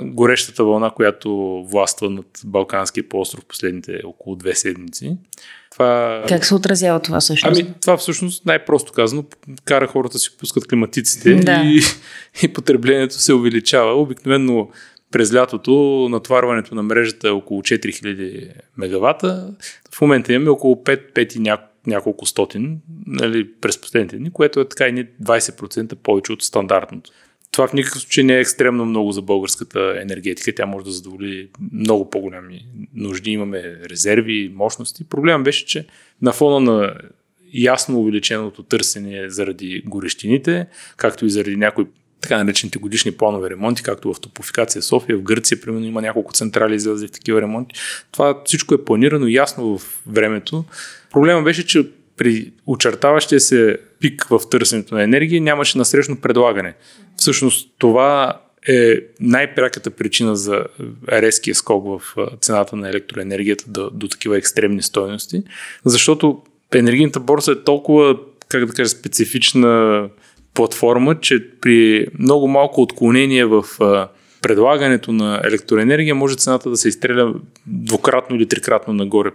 горещата 0.04 0.64
вълна, 0.64 0.90
която 0.90 1.30
властва 1.68 2.10
над 2.10 2.26
Балканския 2.46 3.10
полуостров 3.10 3.46
последните 3.46 4.02
около 4.06 4.36
две 4.36 4.56
седмици. 4.56 5.18
Това... 5.72 6.24
Как 6.28 6.46
се 6.46 6.56
отразява 6.56 7.00
това 7.00 7.20
всъщност? 7.20 7.62
Ами, 7.62 7.74
това 7.82 7.98
всъщност 7.98 8.46
най-просто 8.46 8.92
казано 8.92 9.24
кара 9.66 9.88
хората 9.88 10.20
си 10.20 10.38
пускат 10.38 10.68
климатиците 10.68 11.36
да. 11.36 11.62
и, 11.66 11.82
и 12.44 12.54
потреблението 12.54 13.14
се 13.14 13.34
увеличава. 13.34 13.94
Обикновено 13.94 14.70
през 15.12 15.34
лятото 15.34 16.08
натварването 16.12 16.76
на 16.76 16.84
мрежата 16.84 17.28
е 17.28 17.32
около 17.32 17.62
4000 17.62 18.52
мегавата. 18.78 19.54
В 19.96 20.02
момента 20.02 20.34
имаме 20.34 20.50
около 20.50 20.76
5-5 20.76 21.36
и 21.36 21.40
няко, 21.40 21.64
няколко 21.88 22.26
стотин 22.26 22.78
нали, 23.08 23.52
през 23.62 23.82
последните 23.82 24.18
дни, 24.18 24.32
което 24.32 24.60
е 24.60 24.70
така 24.70 24.88
и 24.88 25.08
20% 25.24 25.96
повече 25.96 26.34
от 26.34 26.44
стандартното. 26.44 27.12
Това 27.52 27.68
в 27.68 27.74
никакъв 27.74 28.02
случай 28.02 28.24
не 28.24 28.36
е 28.36 28.40
екстремно 28.40 28.86
много 28.86 29.12
за 29.12 29.22
българската 29.22 29.98
енергетика. 30.02 30.56
Тя 30.56 30.66
може 30.66 30.86
да 30.86 30.92
задоволи 30.92 31.50
много 31.72 32.10
по-голями 32.10 32.66
нужди. 32.94 33.32
Имаме 33.32 33.76
резерви, 33.90 34.52
мощности. 34.56 35.04
Проблемът 35.04 35.44
беше, 35.44 35.66
че 35.66 35.86
на 36.22 36.32
фона 36.32 36.60
на 36.60 36.94
ясно 37.54 38.00
увеличеното 38.00 38.64
търсене 38.64 39.30
заради 39.30 39.84
горещините, 39.86 40.68
както 40.98 41.26
и 41.26 41.30
заради 41.30 41.56
някои 41.56 41.86
така 42.22 42.44
наречените 42.44 42.80
годишни 42.80 43.12
планове 43.12 43.50
ремонти, 43.50 43.84
както 43.84 44.14
в 44.14 44.20
Топофикация 44.20 44.82
София, 44.82 45.18
в 45.18 45.22
Гърция, 45.22 45.62
примерно 45.62 45.86
има 45.86 46.02
няколко 46.02 46.34
централи 46.34 46.76
излезе 46.76 47.08
в 47.08 47.12
такива 47.12 47.42
ремонти. 47.42 47.76
Това 48.12 48.42
всичко 48.46 48.74
е 48.74 48.86
планирано 48.86 49.28
ясно 49.28 49.78
в 49.78 50.02
времето. 50.08 50.66
Проблема 51.12 51.44
беше, 51.44 51.68
че 51.68 51.88
при 52.18 52.52
очертаващия 52.68 53.40
се 53.40 53.78
пик 54.00 54.24
в 54.30 54.42
търсенето 54.52 54.96
на 54.96 55.04
енергия 55.04 55.42
нямаше 55.42 55.78
насрещно 55.78 56.22
предлагане. 56.22 56.74
Всъщност 57.18 57.70
това 57.78 58.42
е 58.68 58.96
най-пряката 59.20 59.92
причина 59.92 60.36
за 60.36 60.66
резкия 61.10 61.56
скок 61.56 61.86
в 61.86 62.16
цената 62.42 62.76
на 62.76 62.90
електроенергията 62.90 63.66
до, 63.68 63.90
до 63.90 64.08
такива 64.08 64.38
екстремни 64.38 64.82
стоености, 64.82 65.44
защото 65.86 66.42
енергийната 66.74 67.20
борса 67.20 67.52
е 67.52 67.64
толкова, 67.64 68.18
как 68.48 68.66
да 68.66 68.74
кажа, 68.74 68.90
специфична 68.90 70.10
платформа, 70.54 71.20
че 71.20 71.50
при 71.62 72.08
много 72.20 72.48
малко 72.48 72.82
отклонение 72.82 73.46
в 73.46 73.64
предлагането 74.42 75.12
на 75.12 75.42
електроенергия 75.44 76.16
може 76.16 76.36
цената 76.36 76.70
да 76.70 76.78
се 76.78 76.88
изстреля 76.88 77.34
двукратно 77.68 78.36
или 78.36 78.48
трикратно 78.48 78.94
нагоре. 78.94 79.32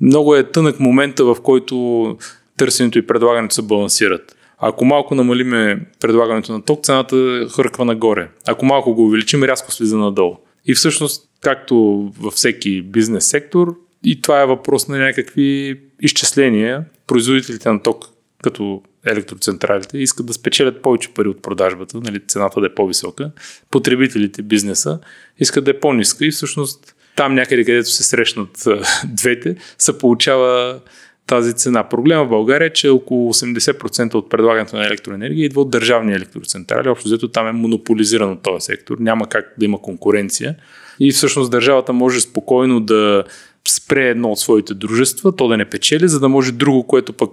Много 0.00 0.36
е 0.36 0.50
тънък 0.50 0.80
момента, 0.80 1.24
в 1.24 1.36
който 1.42 2.16
търсенето 2.56 2.98
и 2.98 3.06
предлагането 3.06 3.54
се 3.54 3.62
балансират. 3.62 4.36
Ако 4.58 4.84
малко 4.84 5.14
намалиме 5.14 5.80
предлагането 6.00 6.52
на 6.52 6.62
ток, 6.62 6.84
цената 6.84 7.46
хърква 7.50 7.84
нагоре. 7.84 8.28
Ако 8.48 8.66
малко 8.66 8.94
го 8.94 9.04
увеличим, 9.04 9.44
рязко 9.44 9.72
слиза 9.72 9.98
надолу. 9.98 10.36
И 10.66 10.74
всъщност, 10.74 11.28
както 11.40 11.76
във 12.20 12.34
всеки 12.34 12.82
бизнес 12.82 13.26
сектор, 13.26 13.76
и 14.04 14.22
това 14.22 14.42
е 14.42 14.46
въпрос 14.46 14.88
на 14.88 14.98
някакви 14.98 15.80
изчисления. 16.00 16.84
Производителите 17.06 17.68
на 17.68 17.82
ток, 17.82 18.04
като 18.42 18.82
електроцентралите 19.06 19.98
искат 19.98 20.26
да 20.26 20.32
спечелят 20.32 20.82
повече 20.82 21.08
пари 21.14 21.28
от 21.28 21.42
продажбата, 21.42 22.00
нали, 22.00 22.20
цената 22.28 22.60
да 22.60 22.66
е 22.66 22.74
по-висока. 22.74 23.30
Потребителите, 23.70 24.42
бизнеса 24.42 24.98
искат 25.38 25.64
да 25.64 25.70
е 25.70 25.80
по-ниска 25.80 26.26
и 26.26 26.30
всъщност 26.30 26.94
там 27.16 27.34
някъде, 27.34 27.64
където 27.64 27.90
се 27.90 28.04
срещнат 28.04 28.64
двете, 29.04 29.56
се 29.78 29.98
получава 29.98 30.80
тази 31.26 31.52
цена. 31.52 31.88
Проблема 31.88 32.24
в 32.24 32.28
България 32.28 32.66
е, 32.66 32.72
че 32.72 32.88
около 32.88 33.34
80% 33.34 34.14
от 34.14 34.30
предлагането 34.30 34.76
на 34.76 34.86
електроенергия 34.86 35.44
идва 35.44 35.60
от 35.60 35.70
държавни 35.70 36.12
електроцентрали. 36.12 36.88
Общо 36.88 37.08
взето 37.08 37.28
там 37.28 37.46
е 37.46 37.52
монополизиран 37.52 38.38
този 38.42 38.64
сектор. 38.64 38.96
Няма 39.00 39.28
как 39.28 39.54
да 39.58 39.64
има 39.64 39.82
конкуренция. 39.82 40.56
И 41.00 41.12
всъщност 41.12 41.50
държавата 41.50 41.92
може 41.92 42.20
спокойно 42.20 42.80
да 42.80 43.24
спре 43.68 44.08
едно 44.08 44.30
от 44.30 44.38
своите 44.38 44.74
дружества, 44.74 45.36
то 45.36 45.48
да 45.48 45.56
не 45.56 45.70
печели, 45.70 46.08
за 46.08 46.20
да 46.20 46.28
може 46.28 46.52
друго, 46.52 46.86
което 46.86 47.12
пък 47.12 47.30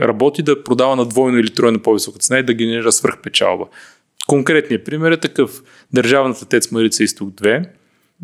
работи, 0.00 0.42
да 0.42 0.64
продава 0.64 0.96
на 0.96 1.06
двойно 1.06 1.38
или 1.38 1.50
тройно 1.50 1.82
по-висока 1.82 2.18
цена 2.18 2.38
и 2.38 2.42
да 2.42 2.54
генерира 2.54 2.92
свръхпечалба. 2.92 3.64
Конкретният 4.26 4.84
пример 4.84 5.12
е 5.12 5.20
такъв. 5.20 5.62
Държавната 5.92 6.46
ТЕЦ 6.46 6.70
Марица 6.70 7.04
Изток 7.04 7.28
2 7.28 7.68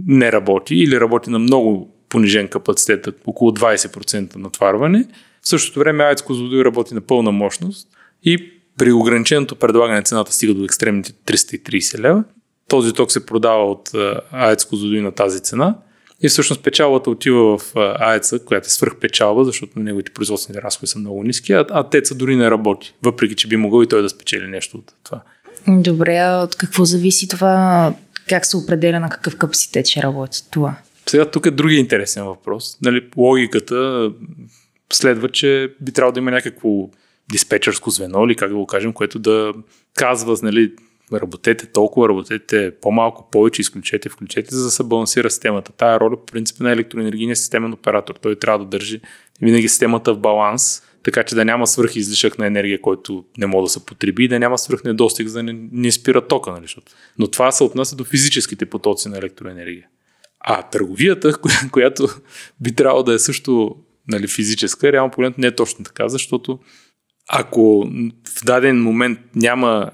не 0.06 0.32
работи 0.32 0.74
или 0.74 1.00
работи 1.00 1.30
на 1.30 1.38
много 1.38 1.94
понижен 2.08 2.48
капацитет, 2.48 3.08
около 3.26 3.50
20% 3.50 4.36
натварване. 4.36 5.04
В 5.42 5.48
същото 5.48 5.78
време 5.78 6.04
АЕЦ 6.04 6.22
Козлодуй 6.22 6.64
работи 6.64 6.94
на 6.94 7.00
пълна 7.00 7.32
мощност 7.32 7.88
и 8.22 8.52
при 8.78 8.92
ограниченото 8.92 9.56
предлагане 9.56 10.02
цената 10.02 10.32
стига 10.32 10.54
до 10.54 10.64
екстремните 10.64 11.12
330 11.12 11.98
лева. 11.98 12.24
Този 12.68 12.92
ток 12.92 13.12
се 13.12 13.26
продава 13.26 13.70
от 13.70 13.90
АЕЦ 14.32 14.64
Козлодуй 14.64 15.00
на 15.00 15.12
тази 15.12 15.40
цена– 15.40 15.78
и 16.22 16.28
всъщност 16.28 16.62
печалбата 16.62 17.10
отива 17.10 17.58
в 17.58 17.72
АЕЦа, 17.76 18.44
която 18.44 18.66
е 18.66 18.70
свръхпечалба, 18.70 19.44
защото 19.44 19.78
неговите 19.78 20.12
производствени 20.12 20.62
разходи 20.62 20.86
са 20.86 20.98
много 20.98 21.22
ниски, 21.22 21.52
а, 21.52 21.64
а 21.70 21.88
ТЕЦа 21.88 22.14
дори 22.14 22.36
не 22.36 22.50
работи, 22.50 22.94
въпреки 23.02 23.34
че 23.34 23.48
би 23.48 23.56
могъл 23.56 23.82
и 23.82 23.86
той 23.86 24.02
да 24.02 24.08
спечели 24.08 24.46
нещо 24.46 24.76
от 24.76 24.92
това. 25.04 25.22
Добре, 25.68 26.16
а 26.16 26.42
от 26.42 26.56
какво 26.56 26.84
зависи 26.84 27.28
това? 27.28 27.94
Как 28.28 28.46
се 28.46 28.56
определя 28.56 29.00
на 29.00 29.08
какъв 29.08 29.36
капацитет 29.36 29.86
ще 29.86 30.02
работи 30.02 30.50
това? 30.50 30.76
Сега 31.06 31.30
тук 31.30 31.46
е 31.46 31.50
другия 31.50 31.78
интересен 31.78 32.24
въпрос. 32.24 32.78
Нали, 32.82 33.08
логиката 33.16 34.10
следва, 34.92 35.28
че 35.28 35.72
би 35.80 35.92
трябвало 35.92 36.12
да 36.12 36.20
има 36.20 36.30
някакво 36.30 36.68
диспетчерско 37.30 37.90
звено 37.90 38.24
или 38.24 38.34
как 38.34 38.48
да 38.48 38.54
го 38.54 38.66
кажем, 38.66 38.92
което 38.92 39.18
да 39.18 39.52
казва 39.94 40.36
нали, 40.42 40.72
работете 41.12 41.66
толкова, 41.66 42.08
работете 42.08 42.72
по-малко, 42.82 43.28
повече, 43.30 43.62
изключете, 43.62 44.08
включете, 44.08 44.54
за 44.54 44.64
да 44.64 44.70
се 44.70 44.84
балансира 44.84 45.30
системата. 45.30 45.72
Тая 45.72 46.00
роля 46.00 46.16
по 46.16 46.26
принцип 46.26 46.60
на 46.60 46.72
електроенергийния 46.72 47.36
системен 47.36 47.72
оператор. 47.72 48.14
Той 48.14 48.36
трябва 48.36 48.58
да 48.58 48.64
държи 48.64 49.00
винаги 49.42 49.68
системата 49.68 50.14
в 50.14 50.18
баланс, 50.18 50.82
така 51.02 51.22
че 51.22 51.34
да 51.34 51.44
няма 51.44 51.66
свръх 51.66 51.96
излишък 51.96 52.38
на 52.38 52.46
енергия, 52.46 52.80
който 52.80 53.24
не 53.38 53.46
може 53.46 53.64
да 53.64 53.70
се 53.70 53.86
потреби 53.86 54.24
и 54.24 54.28
да 54.28 54.38
няма 54.38 54.58
свръх 54.58 54.84
недостиг, 54.84 55.28
за 55.28 55.38
да 55.38 55.42
не, 55.42 55.68
не 55.72 55.92
спира 55.92 56.26
тока. 56.26 56.50
Нали? 56.50 56.66
Но 57.18 57.26
това 57.26 57.52
се 57.52 57.64
отнася 57.64 57.96
до 57.96 58.04
физическите 58.04 58.66
потоци 58.66 59.08
на 59.08 59.18
електроенергия. 59.18 59.86
А 60.40 60.62
търговията, 60.62 61.38
която 61.72 62.08
би 62.60 62.74
трябвало 62.74 63.02
да 63.02 63.14
е 63.14 63.18
също 63.18 63.76
нали, 64.08 64.26
физическа, 64.26 64.92
реално 64.92 65.10
погледнато 65.10 65.40
не 65.40 65.46
е 65.46 65.54
точно 65.54 65.84
така, 65.84 66.08
защото 66.08 66.58
ако 67.28 67.90
в 68.38 68.44
даден 68.44 68.82
момент 68.82 69.18
няма 69.34 69.90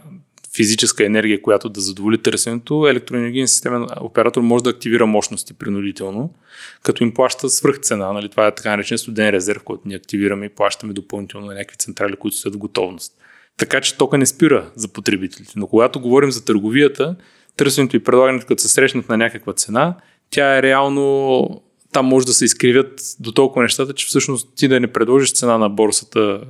физическа 0.57 1.05
енергия, 1.05 1.43
която 1.43 1.69
да 1.69 1.81
задоволи 1.81 2.23
търсенето, 2.23 2.87
електроенергиен 2.89 3.49
системен 3.49 3.87
оператор 4.01 4.41
може 4.41 4.65
да 4.65 4.71
активира 4.71 5.07
мощности 5.07 5.55
принудително, 5.55 6.35
като 6.83 7.05
им 7.05 7.15
плаща 7.15 7.49
свръхцена. 7.49 8.13
Нали? 8.13 8.29
Това 8.29 8.47
е 8.47 8.55
така 8.55 8.71
наречен 8.71 8.99
студен 8.99 9.31
резерв, 9.31 9.63
който 9.63 9.89
ни 9.89 9.95
активираме 9.95 10.47
и 10.47 10.49
плащаме 10.49 10.93
допълнително 10.93 11.47
на 11.47 11.55
някакви 11.55 11.77
централи, 11.77 12.17
които 12.17 12.37
са 12.37 12.51
в 12.51 12.57
готовност. 12.57 13.13
Така 13.57 13.81
че 13.81 13.97
тока 13.97 14.19
не 14.19 14.27
спира 14.27 14.71
за 14.75 14.89
потребителите. 14.89 15.53
Но 15.57 15.67
когато 15.67 16.01
говорим 16.01 16.31
за 16.31 16.45
търговията, 16.45 17.17
търсенето 17.57 17.97
и 17.97 18.05
предлагането, 18.05 18.47
като 18.47 18.63
се 18.63 18.69
срещнат 18.69 19.09
на 19.09 19.17
някаква 19.17 19.53
цена, 19.53 19.95
тя 20.31 20.59
е 20.59 20.63
реално 20.63 21.49
там 21.93 22.07
може 22.07 22.27
да 22.27 22.33
се 22.33 22.45
изкривят 22.45 23.01
до 23.21 23.33
толкова 23.33 23.63
нещата, 23.63 23.93
че 23.93 24.07
всъщност 24.07 24.49
ти 24.57 24.69
да 24.69 24.81
не 24.81 24.93
предложиш 24.93 25.33
цена 25.33 25.59
на 25.59 25.69
борсата 25.69 26.41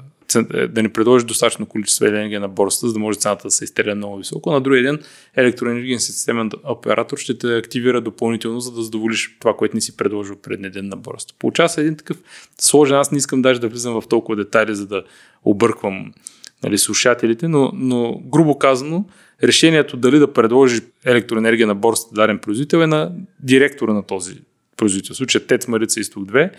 да 0.68 0.82
ни 0.82 0.88
предложи 0.88 1.26
достатъчно 1.26 1.66
количество 1.66 2.06
енергия 2.06 2.40
на 2.40 2.48
борсата, 2.48 2.86
за 2.86 2.92
да 2.92 2.98
може 2.98 3.18
цената 3.18 3.42
да 3.42 3.50
се 3.50 3.64
изтеля 3.64 3.94
много 3.94 4.16
високо. 4.16 4.52
На 4.52 4.60
другия 4.60 4.82
ден 4.82 4.98
електроенергиен 5.36 6.00
системен 6.00 6.50
оператор 6.64 7.18
ще 7.18 7.38
те 7.38 7.56
активира 7.56 8.00
допълнително, 8.00 8.60
за 8.60 8.72
да 8.72 8.82
задоволиш 8.82 9.36
това, 9.40 9.56
което 9.56 9.76
ни 9.76 9.80
си 9.80 9.96
предложил 9.96 10.36
предния 10.36 10.70
ден 10.70 10.88
на 10.88 10.96
борсата. 10.96 11.34
Получава 11.38 11.68
се 11.68 11.80
един 11.80 11.96
такъв 11.96 12.16
сложен. 12.60 12.96
Аз 12.96 13.12
не 13.12 13.18
искам 13.18 13.42
даже 13.42 13.60
да 13.60 13.68
влизам 13.68 14.00
в 14.00 14.08
толкова 14.08 14.36
детайли, 14.36 14.74
за 14.74 14.86
да 14.86 15.04
обърквам 15.44 16.12
нали, 16.62 16.78
слушателите, 16.78 17.48
но, 17.48 17.70
но 17.74 18.20
грубо 18.24 18.58
казано, 18.58 19.04
решението 19.42 19.96
дали 19.96 20.18
да 20.18 20.32
предложи 20.32 20.80
електроенергия 21.04 21.66
на 21.66 21.74
борсата 21.74 22.14
даден 22.14 22.38
производител 22.38 22.78
е 22.78 22.86
на 22.86 23.12
директора 23.40 23.92
на 23.92 24.02
този 24.02 24.34
производител. 24.76 25.14
В 25.14 25.16
случая 25.16 25.46
ТЕЦ 25.46 25.68
Марица 25.68 26.00
Изток 26.00 26.24
2 26.24 26.50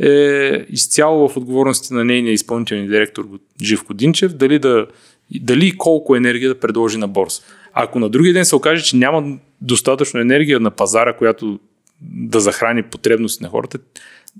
е 0.00 0.66
изцяло 0.68 1.28
в 1.28 1.36
отговорности 1.36 1.94
на 1.94 2.04
нейния 2.04 2.32
изпълнителен 2.32 2.86
директор 2.86 3.28
Живко 3.62 3.94
Динчев, 3.94 4.32
дали, 4.32 4.58
да, 4.58 4.86
дали 5.40 5.66
и 5.66 5.76
колко 5.76 6.16
енергия 6.16 6.48
да 6.48 6.60
предложи 6.60 6.98
на 6.98 7.08
борса. 7.08 7.42
Ако 7.72 7.98
на 7.98 8.08
другия 8.08 8.34
ден 8.34 8.44
се 8.44 8.56
окаже, 8.56 8.84
че 8.84 8.96
няма 8.96 9.38
достатъчно 9.60 10.20
енергия 10.20 10.60
на 10.60 10.70
пазара, 10.70 11.16
която 11.16 11.58
да 12.00 12.40
захрани 12.40 12.82
потребности 12.82 13.42
на 13.42 13.48
хората, 13.48 13.78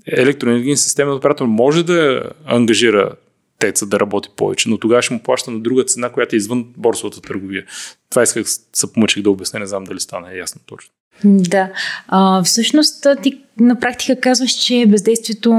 електроенергиен 0.05 0.77
системен 0.77 1.13
оператор 1.13 1.45
може 1.45 1.83
да 1.83 2.29
ангажира 2.45 3.11
теца 3.59 3.85
да 3.85 3.99
работи 3.99 4.29
повече, 4.35 4.69
но 4.69 4.77
тогава 4.77 5.01
ще 5.01 5.13
му 5.13 5.23
плаща 5.23 5.51
на 5.51 5.59
друга 5.59 5.83
цена, 5.83 6.09
която 6.09 6.35
е 6.35 6.37
извън 6.37 6.65
борсовата 6.77 7.21
търговия. 7.21 7.65
Това 8.09 8.23
исках, 8.23 8.45
се 8.73 8.93
помъчих 8.93 9.23
да 9.23 9.31
обясня, 9.31 9.59
не 9.59 9.65
знам 9.65 9.83
дали 9.83 9.99
стана 9.99 10.37
ясно 10.37 10.61
точно. 10.65 10.91
Да. 11.23 11.69
А, 12.07 12.43
всъщност 12.43 13.07
ти 13.23 13.41
на 13.59 13.79
практика 13.79 14.19
казваш, 14.19 14.51
че 14.51 14.85
бездействието 14.87 15.53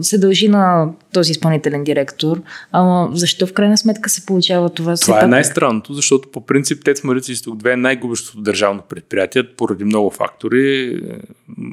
се 0.00 0.18
дължи 0.18 0.48
на 0.48 0.92
този 1.12 1.30
изпълнителен 1.30 1.84
директор. 1.84 2.42
А 2.72 3.08
защо 3.12 3.46
в 3.46 3.52
крайна 3.52 3.78
сметка 3.78 4.10
се 4.10 4.26
получава 4.26 4.70
това? 4.70 4.96
Това 4.96 5.24
е 5.24 5.26
най-странното, 5.26 5.94
защото 5.94 6.28
по 6.28 6.46
принцип 6.46 6.84
ТЕЦ 6.84 7.04
Марица 7.04 7.32
Изток 7.32 7.62
2 7.62 7.72
е 7.72 7.76
най-губещото 7.76 8.40
държавно 8.40 8.82
предприятие 8.88 9.42
поради 9.42 9.84
много 9.84 10.10
фактори. 10.10 10.96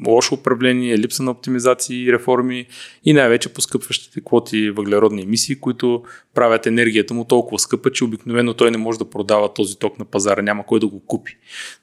Лошо 0.08 0.34
управление, 0.34 0.98
липса 0.98 1.22
на 1.22 1.30
оптимизации 1.30 2.04
и 2.04 2.12
реформи 2.12 2.66
и 3.04 3.12
най-вече 3.12 3.48
поскъпващите 3.48 4.20
квоти 4.20 4.70
въглеродни 4.70 5.22
емисии, 5.22 5.60
които 5.60 6.02
правят 6.34 6.66
енергията 6.66 7.14
му 7.14 7.24
толкова 7.24 7.58
скъпа, 7.58 7.92
че 7.92 8.04
обикновено 8.04 8.54
той 8.54 8.70
не 8.70 8.78
може 8.78 8.98
да 8.98 9.10
продава 9.10 9.54
този 9.54 9.78
ток 9.78 9.98
на 9.98 10.04
пазара, 10.04 10.42
няма 10.42 10.66
кой 10.66 10.80
да 10.80 10.86
го 10.86 11.00
купи. 11.00 11.36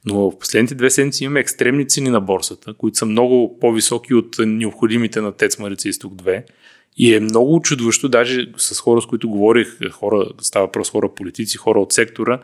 Но 0.06 0.32
в 0.32 0.40
последните 0.40 0.76
две 0.76 0.90
седмици 0.90 1.24
имаме 1.24 1.40
екстремни 1.44 1.88
цени 1.88 2.10
на 2.10 2.22
борсата, 2.22 2.74
които 2.74 2.98
са 2.98 3.06
много 3.06 3.60
по-високи 3.60 4.14
от 4.14 4.36
необходимите 4.40 5.22
на 5.22 5.32
ТЕЦ 5.32 5.60
Марица 5.60 5.90
Изток 5.90 6.14
2. 6.14 6.44
И 6.98 7.16
е 7.16 7.20
много 7.20 7.62
чудващо, 7.62 8.10
даже 8.10 8.48
с 8.58 8.80
хора, 8.80 9.02
с 9.02 9.06
които 9.06 9.30
говорих, 9.30 9.92
хора, 9.92 10.26
става 10.42 10.66
въпрос 10.66 10.92
хора 10.92 11.10
политици, 11.16 11.58
хора 11.58 11.80
от 11.80 11.94
сектора, 11.94 12.40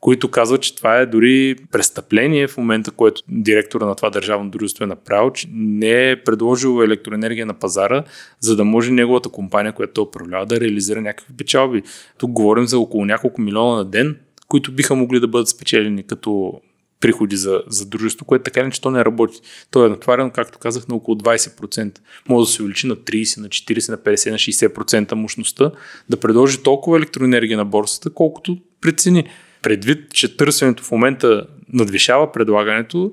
които 0.00 0.30
казват, 0.30 0.62
че 0.62 0.76
това 0.76 0.96
е 0.96 1.06
дори 1.06 1.56
престъпление 1.72 2.48
в 2.48 2.56
момента, 2.56 2.90
което 2.90 3.22
директора 3.28 3.86
на 3.86 3.94
това 3.94 4.10
държавно 4.10 4.50
дружество 4.50 4.84
е 4.84 4.86
направил, 4.86 5.30
че 5.30 5.48
не 5.52 6.10
е 6.10 6.22
предложил 6.24 6.82
електроенергия 6.82 7.46
на 7.46 7.54
пазара, 7.54 8.04
за 8.40 8.56
да 8.56 8.64
може 8.64 8.90
неговата 8.90 9.28
компания, 9.28 9.72
която 9.72 10.02
управлява, 10.02 10.46
да 10.46 10.60
реализира 10.60 11.00
някакви 11.00 11.36
печалби. 11.36 11.82
Тук 12.18 12.30
говорим 12.30 12.66
за 12.66 12.78
около 12.78 13.04
няколко 13.04 13.40
милиона 13.40 13.76
на 13.76 13.84
ден, 13.84 14.16
които 14.48 14.72
биха 14.72 14.94
могли 14.94 15.20
да 15.20 15.28
бъдат 15.28 15.48
спечелени 15.48 16.02
като 16.02 16.60
приходи 17.00 17.36
за, 17.36 17.62
за 17.66 17.86
дружество, 17.86 18.26
което 18.26 18.44
така 18.44 18.62
не, 18.62 18.70
че 18.70 18.80
то 18.80 18.90
не 18.90 19.04
работи. 19.04 19.40
То 19.70 19.86
е 19.86 19.88
натварено, 19.88 20.30
както 20.30 20.58
казах, 20.58 20.88
на 20.88 20.94
около 20.94 21.16
20%. 21.16 21.98
Може 22.28 22.46
да 22.46 22.52
се 22.52 22.62
увеличи 22.62 22.86
на 22.86 22.96
30, 22.96 23.40
на 23.40 23.48
40, 23.48 23.90
на 23.90 23.98
50, 23.98 24.30
на 24.30 24.36
60% 24.36 25.14
мощността, 25.14 25.70
да 26.10 26.16
предложи 26.16 26.62
толкова 26.62 26.98
електроенергия 26.98 27.56
на 27.56 27.64
борсата, 27.64 28.10
колкото 28.10 28.58
прецени. 28.80 29.24
Предвид, 29.62 30.12
че 30.12 30.36
търсенето 30.36 30.82
в 30.82 30.90
момента 30.90 31.46
надвишава 31.72 32.32
предлагането, 32.32 33.12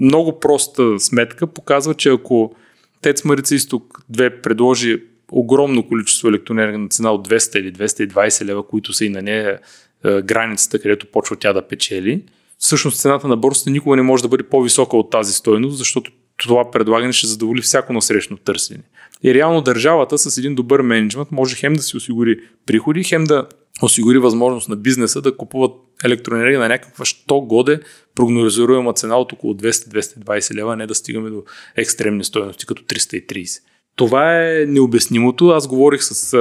много 0.00 0.40
проста 0.40 1.00
сметка 1.00 1.46
показва, 1.46 1.94
че 1.94 2.08
ако 2.08 2.54
ТЕЦ 3.02 3.24
Марица 3.24 3.54
Изток 3.54 4.00
2 4.12 4.42
предложи 4.42 5.02
огромно 5.32 5.88
количество 5.88 6.28
електроенергия 6.28 6.78
на 6.78 6.88
цена 6.88 7.12
от 7.12 7.28
200 7.28 7.58
или 7.58 7.72
220 7.72 8.44
лева, 8.44 8.66
които 8.66 8.92
са 8.92 9.04
и 9.04 9.08
на 9.08 9.22
нея 9.22 9.58
е, 10.04 10.22
границата, 10.22 10.78
където 10.78 11.06
почва 11.06 11.36
тя 11.36 11.52
да 11.52 11.68
печели, 11.68 12.22
всъщност 12.58 13.00
цената 13.00 13.28
на 13.28 13.36
борсата 13.36 13.70
никога 13.70 13.96
не 13.96 14.02
може 14.02 14.22
да 14.22 14.28
бъде 14.28 14.42
по-висока 14.42 14.96
от 14.96 15.10
тази 15.10 15.32
стойност, 15.32 15.78
защото 15.78 16.10
това 16.36 16.70
предлагане 16.70 17.12
ще 17.12 17.26
задоволи 17.26 17.62
всяко 17.62 17.92
насрещно 17.92 18.36
търсене. 18.36 18.82
И 19.22 19.34
реално 19.34 19.60
държавата 19.60 20.18
с 20.18 20.38
един 20.38 20.54
добър 20.54 20.82
менеджмент 20.82 21.32
може 21.32 21.56
хем 21.56 21.72
да 21.72 21.82
си 21.82 21.96
осигури 21.96 22.40
приходи, 22.66 23.04
хем 23.04 23.24
да 23.24 23.46
осигури 23.82 24.18
възможност 24.18 24.68
на 24.68 24.76
бизнеса 24.76 25.20
да 25.20 25.36
купуват 25.36 25.72
електроенергия 26.04 26.60
на 26.60 26.68
някаква 26.68 27.04
що 27.04 27.40
годе 27.40 27.80
прогнозируема 28.14 28.92
цена 28.92 29.16
от 29.16 29.32
около 29.32 29.54
200-220 29.54 30.54
лева, 30.54 30.76
не 30.76 30.86
да 30.86 30.94
стигаме 30.94 31.30
до 31.30 31.42
екстремни 31.76 32.24
стоености 32.24 32.66
като 32.66 32.82
330. 32.82 33.60
Това 33.96 34.44
е 34.44 34.64
необяснимото. 34.66 35.48
Аз 35.48 35.66
говорих 35.66 36.02
с 36.02 36.36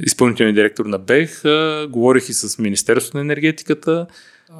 а, 0.00 0.02
изпълнителния 0.04 0.54
директор 0.54 0.86
на 0.86 0.98
БЕХ, 0.98 1.42
говорих 1.88 2.28
и 2.28 2.32
с 2.32 2.58
Министерството 2.58 3.16
на 3.16 3.20
енергетиката. 3.20 4.06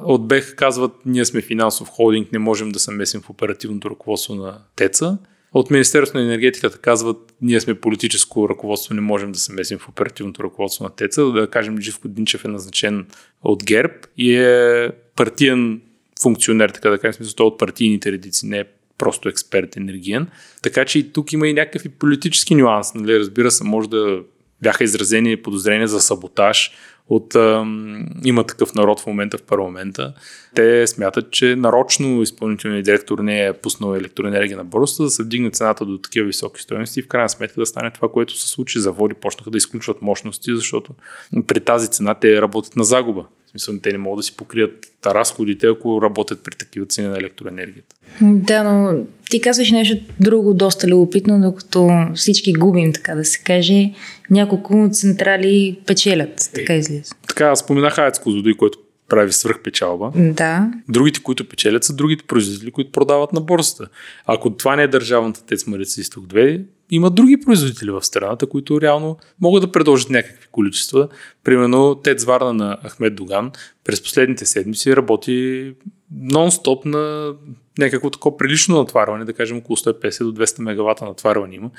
От 0.03 0.27
БЕХ 0.27 0.55
казват, 0.55 0.91
ние 1.05 1.25
сме 1.25 1.41
финансов 1.41 1.87
холдинг, 1.87 2.31
не 2.31 2.39
можем 2.39 2.69
да 2.69 2.79
се 2.79 2.91
месим 2.91 3.21
в 3.21 3.29
оперативното 3.29 3.89
ръководство 3.89 4.35
на 4.35 4.57
ТЕЦа. 4.75 5.17
От 5.53 5.71
Министерството 5.71 6.17
на 6.17 6.23
енергетиката 6.23 6.77
казват, 6.77 7.33
ние 7.41 7.61
сме 7.61 7.73
политическо 7.73 8.49
ръководство, 8.49 8.93
не 8.93 9.01
можем 9.01 9.31
да 9.31 9.39
се 9.39 9.53
месим 9.53 9.77
в 9.77 9.89
оперативното 9.89 10.43
ръководство 10.43 10.83
на 10.83 10.89
ТЕЦа. 10.89 11.25
Да 11.25 11.49
кажем, 11.49 11.81
Живко 11.81 12.07
Динчев 12.07 12.45
е 12.45 12.47
назначен 12.47 13.05
от 13.43 13.63
ГЕРБ 13.63 13.93
и 14.17 14.35
е 14.35 14.91
партиен 15.15 15.81
функционер, 16.21 16.69
така 16.69 16.89
да 16.89 16.97
кажем, 16.97 17.13
смисъл, 17.13 17.35
той 17.35 17.45
е 17.45 17.47
от 17.47 17.59
партийните 17.59 18.11
редици, 18.11 18.45
не 18.45 18.59
е 18.59 18.65
просто 18.97 19.29
експерт 19.29 19.77
енергиен. 19.77 20.27
Така 20.61 20.85
че 20.85 20.99
и 20.99 21.11
тук 21.11 21.33
има 21.33 21.47
и 21.47 21.53
някакви 21.53 21.89
политически 21.89 22.55
нюанс. 22.55 22.93
Нали? 22.93 23.19
Разбира 23.19 23.51
се, 23.51 23.63
може 23.63 23.89
да 23.89 24.19
бяха 24.61 24.83
изразени 24.83 25.37
подозрения 25.37 25.87
за 25.87 26.01
саботаж 26.01 26.71
от 27.09 27.35
има 28.23 28.43
такъв 28.43 28.73
народ 28.73 28.99
в 28.99 29.07
момента 29.07 29.37
в 29.37 29.43
парламента. 29.43 30.13
Те 30.55 30.87
смятат, 30.87 31.31
че 31.31 31.55
нарочно 31.55 32.21
изпълнителният 32.21 32.85
директор 32.85 33.19
не 33.19 33.45
е 33.45 33.53
пуснал 33.53 33.95
електроенергия 33.95 34.57
на 34.57 34.63
борсата, 34.63 35.03
да 35.03 35.09
се 35.09 35.23
вдигне 35.23 35.51
цената 35.51 35.85
до 35.85 35.97
такива 35.97 36.27
високи 36.27 36.61
стоености 36.61 36.99
и 36.99 37.03
в 37.03 37.07
крайна 37.07 37.29
сметка 37.29 37.59
да 37.59 37.65
стане 37.65 37.91
това, 37.91 38.11
което 38.11 38.37
се 38.37 38.47
случи. 38.47 38.79
Заводи 38.79 39.13
почнаха 39.13 39.51
да 39.51 39.57
изключват 39.57 40.01
мощности, 40.01 40.55
защото 40.55 40.93
при 41.47 41.59
тази 41.59 41.87
цена 41.87 42.13
те 42.13 42.41
работят 42.41 42.75
на 42.75 42.83
загуба. 42.83 43.25
В 43.49 43.51
смисъл, 43.51 43.75
те 43.83 43.91
не 43.91 43.97
могат 43.97 44.19
да 44.19 44.23
си 44.23 44.35
покрият 44.37 44.91
разходите, 45.05 45.67
ако 45.67 46.01
работят 46.01 46.43
при 46.43 46.55
такива 46.55 46.85
цени 46.85 47.07
на 47.07 47.17
електроенергията. 47.17 47.95
Да, 48.21 48.63
но 48.63 49.03
ти 49.29 49.41
казваш 49.41 49.71
нещо 49.71 50.03
друго 50.19 50.53
доста 50.53 50.87
любопитно, 50.87 51.41
докато 51.41 51.89
всички 52.15 52.53
губим, 52.53 52.93
така 52.93 53.15
да 53.15 53.25
се 53.25 53.39
каже. 53.43 53.91
Няколко 54.29 54.89
централи 54.91 55.79
печелят, 55.85 56.49
така 56.53 56.75
излиза. 56.75 57.15
Така, 57.27 57.55
споменах 57.55 57.97
Аец 57.97 58.19
Козлодой, 58.19 58.53
който 58.53 58.79
прави 59.09 59.31
свръхпечалба. 59.31 60.11
Да. 60.15 60.71
Другите, 60.89 61.23
които 61.23 61.49
печелят, 61.49 61.83
са 61.83 61.95
другите 61.95 62.23
производители, 62.23 62.71
които 62.71 62.91
продават 62.91 63.33
на 63.33 63.41
борсата. 63.41 63.89
Ако 64.25 64.49
това 64.49 64.75
не 64.75 64.83
е 64.83 64.87
държавната 64.87 65.45
ТЕЦ 65.45 65.67
Марица 65.67 66.01
Изток 66.01 66.25
2, 66.25 66.61
има 66.89 67.09
други 67.09 67.41
производители 67.45 67.91
в 67.91 68.03
страната, 68.03 68.47
които 68.47 68.81
реално 68.81 69.17
могат 69.41 69.61
да 69.61 69.71
предложат 69.71 70.09
някакви 70.09 70.47
количества. 70.51 71.07
Примерно 71.43 71.95
ТЕЦ 71.95 72.23
Варна 72.23 72.53
на 72.53 72.77
Ахмед 72.87 73.15
Доган 73.15 73.51
през 73.83 74.03
последните 74.03 74.45
седмици 74.45 74.95
работи 74.95 75.73
нон-стоп 76.13 76.85
на 76.85 77.33
някакво 77.77 78.09
такова 78.09 78.37
прилично 78.37 78.77
натварване, 78.77 79.25
да 79.25 79.33
кажем 79.33 79.57
около 79.57 79.77
150 79.77 80.23
до 80.23 80.45
200 80.45 80.61
мегавата 80.61 81.05
натварване 81.05 81.55
има. 81.55 81.71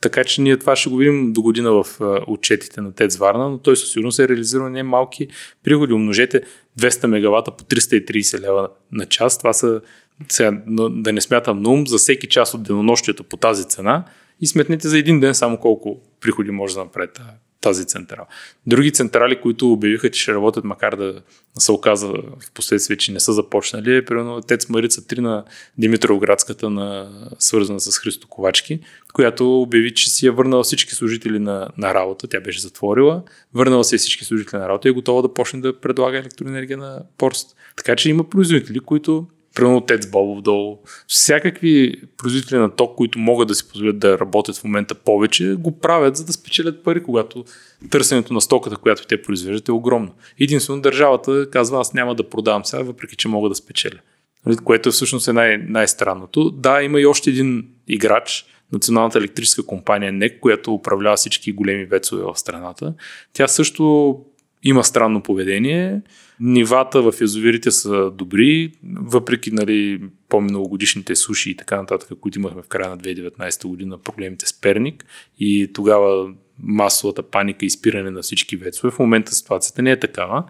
Така 0.00 0.24
че 0.24 0.42
ние 0.42 0.56
това 0.56 0.76
ще 0.76 0.90
го 0.90 0.96
видим 0.96 1.32
до 1.32 1.42
година 1.42 1.70
в 1.72 1.86
отчетите 2.26 2.80
на 2.80 2.92
ТЕЦ 2.92 3.16
Варна, 3.16 3.48
но 3.48 3.58
той 3.58 3.76
със 3.76 3.92
сигурност 3.92 4.18
е 4.18 4.28
реализирал 4.28 4.68
не 4.68 4.82
малки 4.82 5.28
приходи. 5.64 5.92
Умножете 5.92 6.42
200 6.78 7.06
мегавата 7.06 7.50
по 7.50 7.64
330 7.64 8.40
лева 8.40 8.68
на 8.92 9.06
час. 9.06 9.38
Това 9.38 9.52
са 9.52 9.80
сега, 10.28 10.62
да 10.90 11.12
не 11.12 11.20
смятам 11.20 11.62
на 11.62 11.70
ум, 11.70 11.86
за 11.86 11.98
всеки 11.98 12.26
час 12.26 12.54
от 12.54 12.62
денонощията 12.62 13.22
по 13.22 13.36
тази 13.36 13.64
цена 13.64 14.04
и 14.40 14.46
сметнете 14.46 14.88
за 14.88 14.98
един 14.98 15.20
ден 15.20 15.34
само 15.34 15.56
колко 15.56 16.00
приходи 16.20 16.50
може 16.50 16.74
да 16.74 16.80
направите 16.80 17.22
тази 17.60 17.84
централа. 17.84 18.26
Други 18.66 18.92
централи, 18.92 19.40
които 19.40 19.72
обявиха, 19.72 20.10
че 20.10 20.22
ще 20.22 20.34
работят, 20.34 20.64
макар 20.64 20.96
да 20.96 21.22
се 21.58 21.72
оказа 21.72 22.08
в 22.08 22.52
последствие, 22.54 22.96
че 22.96 23.12
не 23.12 23.20
са 23.20 23.32
започнали, 23.32 23.96
е 23.96 24.04
примерно 24.04 24.40
Тец 24.40 24.68
Марица 24.68 25.00
3 25.00 25.18
на 25.18 25.44
Димитровградската, 25.78 26.70
на, 26.70 27.10
свързана 27.38 27.80
с 27.80 27.98
Христо 27.98 28.28
Ковачки, 28.28 28.80
която 29.12 29.62
обяви, 29.62 29.94
че 29.94 30.10
си 30.10 30.26
е 30.26 30.30
върнала 30.30 30.62
всички 30.62 30.94
служители 30.94 31.38
на, 31.38 31.68
на 31.78 31.94
работа, 31.94 32.28
тя 32.28 32.40
беше 32.40 32.60
затворила, 32.60 33.22
върнала 33.54 33.84
се 33.84 33.96
всички 33.96 34.24
служители 34.24 34.58
на 34.58 34.68
работа 34.68 34.88
и 34.88 34.90
е 34.90 34.94
готова 34.94 35.22
да 35.22 35.34
почне 35.34 35.60
да 35.60 35.80
предлага 35.80 36.18
електроенергия 36.18 36.78
на 36.78 37.02
Порст. 37.18 37.56
Така 37.76 37.96
че 37.96 38.10
има 38.10 38.30
производители, 38.30 38.80
които 38.80 39.26
примерно 39.58 39.80
Тец 39.80 40.06
Бобов 40.06 40.42
долу, 40.42 40.78
всякакви 41.08 41.94
производители 42.16 42.58
на 42.58 42.70
ток, 42.70 42.96
които 42.96 43.18
могат 43.18 43.48
да 43.48 43.54
си 43.54 43.68
позволят 43.68 43.98
да 43.98 44.18
работят 44.18 44.56
в 44.56 44.64
момента 44.64 44.94
повече, 44.94 45.54
го 45.54 45.78
правят, 45.78 46.16
за 46.16 46.24
да 46.24 46.32
спечелят 46.32 46.84
пари, 46.84 47.02
когато 47.02 47.44
търсенето 47.90 48.34
на 48.34 48.40
стоката, 48.40 48.76
която 48.76 49.06
те 49.06 49.22
произвеждат 49.22 49.68
е 49.68 49.72
огромно. 49.72 50.14
Единствено 50.40 50.80
държавата 50.80 51.50
казва, 51.50 51.80
аз 51.80 51.94
няма 51.94 52.14
да 52.14 52.28
продавам 52.28 52.64
сега, 52.64 52.82
въпреки 52.82 53.16
че 53.16 53.28
мога 53.28 53.48
да 53.48 53.54
спечеля. 53.54 53.98
Нали, 54.46 54.56
което 54.56 54.90
всъщност 54.90 55.28
е 55.28 55.32
най- 55.32 55.58
най-странното. 55.58 56.50
Да, 56.50 56.82
има 56.82 57.00
и 57.00 57.06
още 57.06 57.30
един 57.30 57.64
играч, 57.88 58.46
Националната 58.72 59.18
електрическа 59.18 59.66
компания 59.66 60.12
НЕК, 60.12 60.40
която 60.40 60.74
управлява 60.74 61.16
всички 61.16 61.52
големи 61.52 61.84
вецове 61.84 62.22
в 62.22 62.38
страната. 62.38 62.94
Тя 63.32 63.48
също 63.48 64.16
има 64.62 64.84
странно 64.84 65.22
поведение. 65.22 66.00
Нивата 66.40 67.02
в 67.02 67.14
язовирите 67.20 67.70
са 67.70 68.10
добри, 68.10 68.72
въпреки 68.96 69.50
нали, 69.50 70.00
по-миналогодишните 70.28 71.16
суши 71.16 71.50
и 71.50 71.56
така 71.56 71.76
нататък, 71.76 72.18
които 72.20 72.38
имахме 72.38 72.62
в 72.62 72.68
края 72.68 72.90
на 72.90 72.98
2019 72.98 73.66
година, 73.66 73.98
проблемите 73.98 74.46
с 74.46 74.60
Перник 74.60 75.04
и 75.38 75.70
тогава 75.74 76.30
масовата 76.62 77.22
паника 77.22 77.66
и 77.66 77.70
спиране 77.70 78.10
на 78.10 78.22
всички 78.22 78.56
вецове. 78.56 78.90
В 78.90 78.98
момента 78.98 79.34
ситуацията 79.34 79.82
не 79.82 79.90
е 79.90 80.00
такава. 80.00 80.44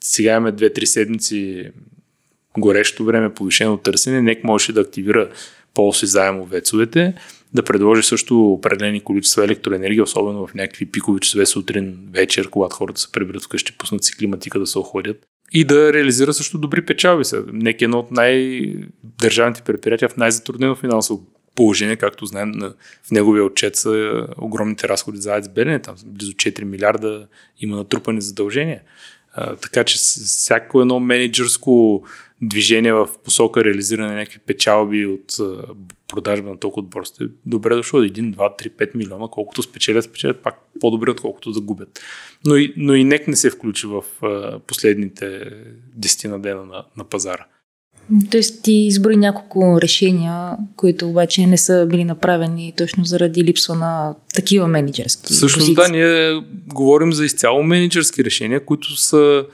Сега 0.00 0.32
имаме 0.32 0.52
2-3 0.52 0.84
седмици 0.84 1.70
горещо 2.58 3.04
време, 3.04 3.34
повишено 3.34 3.76
търсене. 3.76 4.22
НЕК 4.22 4.44
можеше 4.44 4.72
да 4.72 4.80
активира 4.80 5.30
по-осезаемо 5.74 6.44
вецовете 6.44 7.14
да 7.54 7.62
предложи 7.62 8.02
също 8.02 8.52
определени 8.52 9.00
количества 9.00 9.44
електроенергия, 9.44 10.02
особено 10.02 10.46
в 10.46 10.54
някакви 10.54 10.86
пикови 10.86 11.20
часове 11.20 11.46
сутрин, 11.46 11.98
вечер, 12.12 12.50
когато 12.50 12.76
хората 12.76 13.00
се 13.00 13.12
приберат 13.12 13.42
вкъщи, 13.42 13.78
пуснат 13.78 14.04
си 14.04 14.16
климатика 14.16 14.58
да 14.58 14.66
се 14.66 14.78
охладят. 14.78 15.26
И 15.52 15.64
да 15.64 15.92
реализира 15.92 16.32
също 16.32 16.58
добри 16.58 16.86
печалби. 16.86 17.24
Неки 17.52 17.84
е 17.84 17.86
едно 17.86 17.98
от 17.98 18.10
най-държавните 18.10 19.62
предприятия 19.62 20.08
в 20.08 20.16
най-затруднено 20.16 20.74
финансово 20.74 21.26
положение, 21.54 21.96
както 21.96 22.26
знаем, 22.26 22.52
в 23.02 23.10
неговия 23.10 23.44
отчет 23.44 23.76
са 23.76 24.26
огромните 24.38 24.88
разходи 24.88 25.18
за 25.18 25.34
АЕЦ 25.34 25.48
Белене, 25.48 25.78
там 25.78 25.94
близо 26.06 26.32
4 26.32 26.64
милиарда 26.64 27.26
има 27.60 27.76
натрупани 27.76 28.20
задължения. 28.20 28.80
Така 29.34 29.84
че 29.84 29.98
всяко 29.98 30.80
едно 30.80 31.00
менеджерско 31.00 32.02
движение 32.42 32.92
в 32.92 33.08
посока 33.24 33.64
реализиране 33.64 34.08
на 34.08 34.14
някакви 34.14 34.38
печалби 34.38 35.06
от 35.06 35.36
продажба 36.08 36.50
на 36.50 36.58
толкова 36.58 36.82
от 36.82 36.90
борсите, 36.90 37.24
добре 37.46 37.74
дошло 37.74 38.00
1, 38.00 38.34
2, 38.36 38.36
3, 38.36 38.70
5 38.70 38.96
милиона, 38.96 39.28
колкото 39.28 39.62
спечелят, 39.62 40.04
спечелят 40.04 40.42
пак 40.42 40.54
по-добре, 40.80 41.10
отколкото 41.10 41.52
да 41.52 41.60
губят. 41.60 42.00
Но 42.46 42.56
и, 42.56 42.74
но 42.76 42.94
и 42.94 43.04
НЕК 43.04 43.28
не 43.28 43.36
се 43.36 43.50
включи 43.50 43.86
в 43.86 44.02
последните 44.66 45.24
10 45.98 46.28
на 46.28 46.40
дена 46.40 46.64
на, 46.64 46.84
на 46.96 47.04
пазара. 47.04 47.46
Тоест 48.30 48.62
ти 48.62 48.72
изброи 48.72 49.16
няколко 49.16 49.80
решения, 49.82 50.56
които 50.76 51.08
обаче 51.08 51.46
не 51.46 51.58
са 51.58 51.86
били 51.90 52.04
направени 52.04 52.74
точно 52.76 53.04
заради 53.04 53.44
липса 53.44 53.74
на 53.74 54.14
такива 54.34 54.68
менеджерски 54.68 55.32
Всъщност 55.32 55.74
да, 55.74 55.88
ние 55.88 56.42
говорим 56.66 57.12
за 57.12 57.24
изцяло 57.24 57.62
менеджерски 57.62 58.24
решения, 58.24 58.64
които 58.64 58.96
са 58.96 59.44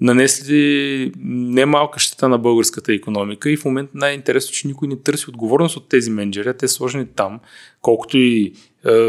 нанесли 0.00 1.12
немалка 1.24 2.00
щета 2.00 2.28
на 2.28 2.38
българската 2.38 2.92
економика 2.92 3.50
и 3.50 3.56
в 3.56 3.64
момента 3.64 3.92
най-интересно, 3.94 4.52
че 4.52 4.66
никой 4.66 4.88
не 4.88 4.96
търси 4.96 5.30
отговорност 5.30 5.76
от 5.76 5.88
тези 5.88 6.10
менеджери, 6.10 6.56
те 6.58 6.68
са 6.68 6.74
сложени 6.74 7.06
там, 7.16 7.40
колкото 7.80 8.18
и 8.18 8.52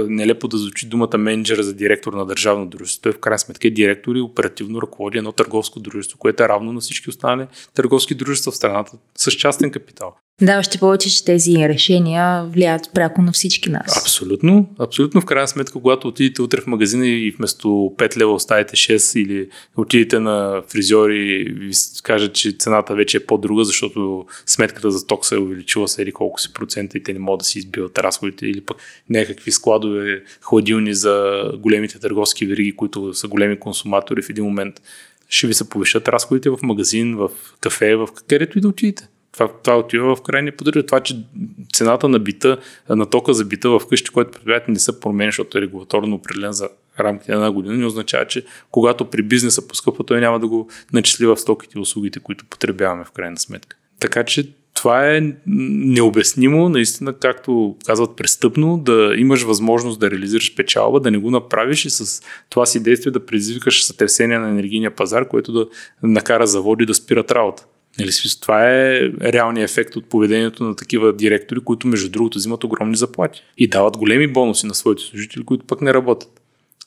нелепо 0.10 0.48
да 0.48 0.58
звучи 0.58 0.88
думата 0.88 1.18
менеджера 1.18 1.64
за 1.64 1.74
директор 1.74 2.14
на 2.14 2.26
държавно 2.26 2.66
дружество. 2.66 3.02
Той 3.02 3.12
в 3.12 3.20
крайна 3.20 3.40
сметка 3.40 3.68
е 3.68 3.72
директор 3.72 4.16
и 4.16 4.22
оперативно 4.22 4.82
ръководи 4.82 5.18
едно 5.18 5.32
търговско 5.32 5.80
дружество, 5.80 6.18
което 6.18 6.44
е 6.44 6.48
равно 6.50 6.74
на 6.74 6.80
всички 6.80 7.10
останали 7.10 7.48
търговски 7.74 8.16
дружества 8.16 8.52
в 8.52 8.56
страната 8.56 8.92
с 9.18 9.32
частен 9.32 9.72
капитал. 9.72 10.16
Да, 10.42 10.60
още 10.60 10.78
повече, 10.78 11.10
че 11.10 11.26
тези 11.26 11.58
решения 11.58 12.44
влияят 12.44 12.90
пряко 12.94 13.22
на 13.22 13.32
всички 13.32 13.70
нас. 13.70 13.98
Абсолютно. 14.02 14.70
Абсолютно. 14.80 15.22
В 15.22 15.26
крайна 15.26 15.48
сметка, 15.48 15.80
когато 15.80 16.08
отидете 16.08 16.42
утре 16.42 16.62
в 16.62 16.68
магазина 16.68 17.08
и 17.08 17.32
вместо 17.32 17.68
5 17.68 18.18
лева 18.18 18.34
оставите 18.34 18.76
6 18.76 19.20
или 19.20 19.50
отидете 19.78 20.20
на 20.20 20.64
фризьор 20.68 21.10
и 21.10 21.54
ви 21.60 21.72
кажат, 22.04 22.34
че 22.34 22.52
цената 22.52 22.96
вече 22.96 23.18
е 23.18 23.26
по-друга, 23.26 23.64
защото 23.64 24.26
сметката 24.46 24.92
за 24.92 25.08
ток 25.08 25.26
се 25.26 25.36
е 25.36 25.38
увеличила 25.38 25.88
с 25.88 26.06
колко 26.14 26.42
си 26.42 26.54
процента 26.54 26.98
и 26.98 27.04
те 27.04 27.14
не 27.14 27.20
могат 27.20 27.40
да 27.40 27.46
си 27.46 27.60
избиват 27.60 27.98
разходите 27.98 28.48
или 28.48 28.62
пък 28.62 28.78
някакви 29.10 29.52
складове, 29.52 30.24
хладилни 30.42 30.94
за 30.94 31.44
големите 31.58 32.00
търговски 32.00 32.46
вериги, 32.46 32.76
които 32.76 33.14
са 33.14 33.28
големи 33.28 33.60
консуматори 33.60 34.22
в 34.22 34.30
един 34.30 34.44
момент 34.44 34.82
ще 35.30 35.48
ви 35.48 35.54
се 35.54 35.70
повишат 35.70 36.08
разходите 36.08 36.50
в 36.50 36.58
магазин, 36.64 37.16
в 37.16 37.30
кафе, 37.60 37.96
в 37.96 38.08
където 38.28 38.58
и 38.58 38.62
да 38.62 38.68
отидете. 38.68 39.08
Това, 39.36 39.48
това 39.64 39.78
отива 39.78 40.16
в 40.16 40.22
крайния 40.22 40.58
поддържа. 40.58 40.86
Това, 40.86 41.00
че 41.00 41.26
цената 41.74 42.10
на 42.10 42.20
бита, 42.20 42.58
на 42.90 43.06
тока 43.06 43.34
за 43.34 43.46
бита 43.46 43.70
в 43.70 43.82
къщи, 43.90 44.10
който 44.10 44.32
предприятие 44.32 44.74
не 44.74 44.80
се 44.80 45.00
променя, 45.00 45.28
защото 45.28 45.58
е 45.58 45.62
регулаторно 45.62 46.16
определен 46.16 46.52
за 46.52 46.70
рамките 47.00 47.32
на 47.32 47.38
една 47.38 47.52
година, 47.52 47.76
не 47.76 47.86
означава, 47.86 48.28
че 48.28 48.46
когато 48.72 49.06
при 49.06 49.22
бизнеса 49.22 49.68
поскъпва, 49.68 50.04
той 50.04 50.22
няма 50.22 50.40
да 50.40 50.48
го 50.48 50.70
начисли 50.94 51.26
в 51.26 51.38
стоките 51.38 51.78
и 51.78 51.82
услугите, 51.82 52.20
които 52.20 52.46
потребяваме 52.46 53.04
в 53.04 53.12
крайна 53.12 53.38
сметка. 53.38 53.78
Така 54.00 54.24
че 54.24 54.50
това 54.74 55.16
е 55.16 55.22
необяснимо, 55.46 56.70
наистина, 56.70 57.14
както 57.14 57.76
казват, 57.86 58.16
престъпно, 58.16 58.78
да 58.78 59.14
имаш 59.18 59.44
възможност 59.44 60.00
да 60.00 60.12
реализираш 60.12 60.56
печалба, 60.56 61.00
да 61.00 61.12
не 61.12 61.18
го 61.18 61.32
направиш 61.32 61.86
и 61.86 61.90
с 61.90 62.24
това 62.50 62.66
си 62.66 62.84
действие 62.84 63.12
да 63.12 63.26
предизвикаш 63.26 63.84
сътресение 63.84 64.40
на 64.40 64.50
енергийния 64.50 64.96
пазар, 64.96 65.28
което 65.28 65.52
да 65.52 65.68
накара 66.04 66.48
заводи 66.48 66.86
да 66.86 66.94
спират 66.94 67.32
работа. 67.32 67.66
Нали, 68.00 68.12
това 68.42 68.70
е 68.70 69.02
реалният 69.22 69.72
ефект 69.72 69.96
от 69.96 70.06
поведението 70.06 70.64
на 70.64 70.76
такива 70.76 71.14
директори, 71.14 71.60
които 71.60 71.88
между 71.88 72.10
другото 72.10 72.38
взимат 72.38 72.64
огромни 72.64 72.96
заплати 72.96 73.42
и 73.58 73.68
дават 73.68 73.98
големи 73.98 74.28
бонуси 74.28 74.68
на 74.68 74.76
своите 74.76 75.04
служители, 75.04 75.46
които 75.46 75.66
пък 75.66 75.82
не 75.82 75.94
работят. 75.94 76.42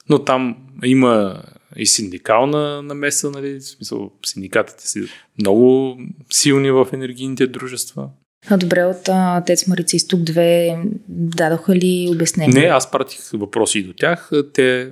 Но 0.08 0.24
там 0.24 0.56
има 0.84 1.42
и 1.76 1.86
синдикална 1.86 2.82
намеса, 2.82 3.30
нали, 3.30 3.60
в 3.60 3.64
смисъл 3.64 4.10
синдикатите 4.26 4.88
си 4.88 5.02
много 5.40 5.96
силни 6.30 6.70
в 6.70 6.86
енергийните 6.92 7.46
дружества. 7.46 8.08
А 8.50 8.56
добре, 8.56 8.84
от 8.84 9.08
Тец 9.46 9.66
Марица 9.66 9.96
Изток 9.96 10.20
2 10.20 10.90
дадоха 11.08 11.76
ли 11.76 12.08
обяснение? 12.12 12.62
Не, 12.62 12.66
аз 12.66 12.90
пратих 12.90 13.20
въпроси 13.32 13.78
и 13.78 13.82
до 13.82 13.92
тях. 13.92 14.30
Те 14.54 14.90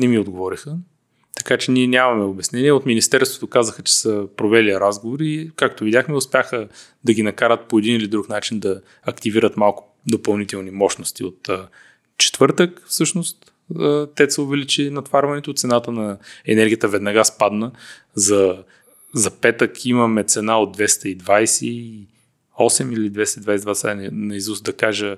не 0.00 0.08
ми 0.08 0.18
отговориха. 0.18 0.76
Така 1.44 1.58
че 1.58 1.70
ние 1.70 1.86
нямаме 1.86 2.24
обяснение. 2.24 2.72
От 2.72 2.86
Министерството 2.86 3.46
казаха, 3.46 3.82
че 3.82 3.96
са 3.96 4.26
провели 4.36 4.74
разговори 4.74 5.28
и, 5.28 5.50
както 5.56 5.84
видяхме, 5.84 6.16
успяха 6.16 6.68
да 7.04 7.12
ги 7.12 7.22
накарат 7.22 7.68
по 7.68 7.78
един 7.78 7.96
или 7.96 8.06
друг 8.06 8.28
начин 8.28 8.58
да 8.58 8.80
активират 9.02 9.56
малко 9.56 9.96
допълнителни 10.06 10.70
мощности 10.70 11.24
от 11.24 11.48
четвъртък, 12.18 12.82
всъщност. 12.86 13.52
Те 14.14 14.30
се 14.30 14.40
увеличи 14.40 14.90
натварването, 14.90 15.52
цената 15.52 15.92
на 15.92 16.18
енергията 16.46 16.88
веднага 16.88 17.24
спадна. 17.24 17.72
За, 18.14 18.64
за 19.14 19.30
петък 19.30 19.84
имаме 19.84 20.24
цена 20.24 20.58
от 20.58 20.76
228 20.76 22.06
или 22.92 23.10
222, 23.12 23.72
сега 23.72 24.08
на 24.12 24.36
изуст 24.36 24.64
да 24.64 24.72
кажа 24.72 25.16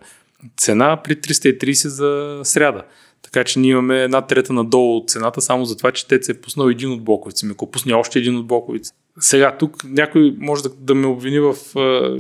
цена 0.57 1.03
при 1.05 1.17
330 1.17 1.89
за 1.89 2.41
сряда. 2.45 2.85
Така 3.33 3.45
че 3.45 3.59
ние 3.59 3.71
имаме 3.71 4.03
една 4.03 4.21
трета 4.21 4.53
надолу 4.53 4.97
от 4.97 5.11
цената, 5.11 5.41
само 5.41 5.65
за 5.65 5.77
това, 5.77 5.93
че 5.93 6.09
те 6.09 6.23
се 6.23 6.33
е 6.33 6.41
пуснал 6.41 6.69
един 6.69 6.93
от 6.93 7.05
блоковици. 7.05 7.47
Ми 7.47 7.53
ако 7.53 7.71
пусне 7.71 7.95
още 7.95 8.19
един 8.19 8.37
от 8.37 8.47
блоковици, 8.47 8.93
сега 9.21 9.57
тук 9.59 9.85
някой 9.85 10.37
може 10.39 10.63
да, 10.63 10.69
да 10.69 10.95
ме 10.95 11.07
обвини 11.07 11.41
в 11.41 11.55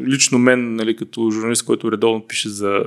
лично 0.07 0.39
мен, 0.39 0.75
нали, 0.75 0.97
като 0.97 1.31
журналист, 1.31 1.65
който 1.65 1.93
редовно 1.93 2.27
пише 2.27 2.49
за 2.49 2.83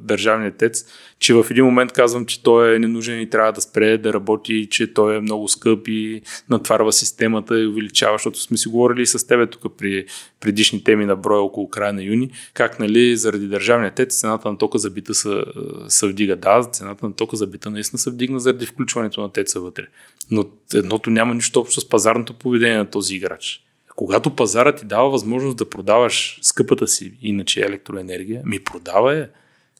държавния 0.00 0.52
тец, 0.52 0.84
че 1.18 1.34
в 1.34 1.46
един 1.50 1.64
момент 1.64 1.92
казвам, 1.92 2.26
че 2.26 2.42
той 2.42 2.74
е 2.74 2.78
ненужен 2.78 3.20
и 3.20 3.30
трябва 3.30 3.52
да 3.52 3.60
спре 3.60 3.98
да 3.98 4.12
работи, 4.12 4.68
че 4.70 4.94
той 4.94 5.16
е 5.16 5.20
много 5.20 5.48
скъп 5.48 5.88
и 5.88 6.22
натварва 6.50 6.92
системата 6.92 7.60
и 7.60 7.66
увеличава, 7.66 8.14
защото 8.14 8.40
сме 8.40 8.56
си 8.56 8.68
говорили 8.68 9.06
с 9.06 9.26
тебе 9.26 9.46
тук 9.46 9.72
при 9.78 10.04
предишни 10.40 10.84
теми 10.84 11.06
на 11.06 11.16
броя 11.16 11.40
около 11.40 11.68
края 11.68 11.92
на 11.92 12.02
юни, 12.02 12.30
как 12.54 12.78
нали, 12.78 13.16
заради 13.16 13.46
държавния 13.46 13.90
тец 13.94 14.20
цената 14.20 14.50
на 14.50 14.58
тока 14.58 14.78
за 14.78 14.90
бита 14.90 15.14
се, 15.14 15.44
се 15.88 16.06
вдига. 16.06 16.36
Да, 16.36 16.68
цената 16.72 17.06
на 17.06 17.12
тока 17.12 17.36
за 17.36 17.46
бита 17.46 17.70
наистина 17.70 17.98
се 17.98 18.10
вдигна 18.10 18.40
заради 18.40 18.66
включването 18.66 19.20
на 19.20 19.32
теца 19.32 19.60
вътре. 19.60 19.86
Но 20.30 20.44
едното 20.74 21.10
няма 21.10 21.34
нищо 21.34 21.60
общо 21.60 21.80
с 21.80 21.88
пазарното 21.88 22.34
поведение 22.34 22.76
на 22.76 22.90
този 22.90 23.14
играч 23.14 23.47
когато 23.98 24.36
пазарът 24.36 24.78
ти 24.78 24.84
дава 24.84 25.10
възможност 25.10 25.56
да 25.56 25.70
продаваш 25.70 26.38
скъпата 26.42 26.88
си 26.88 27.12
иначе 27.22 27.60
електроенергия, 27.60 28.42
ми 28.46 28.64
продава 28.64 29.18
е. 29.18 29.28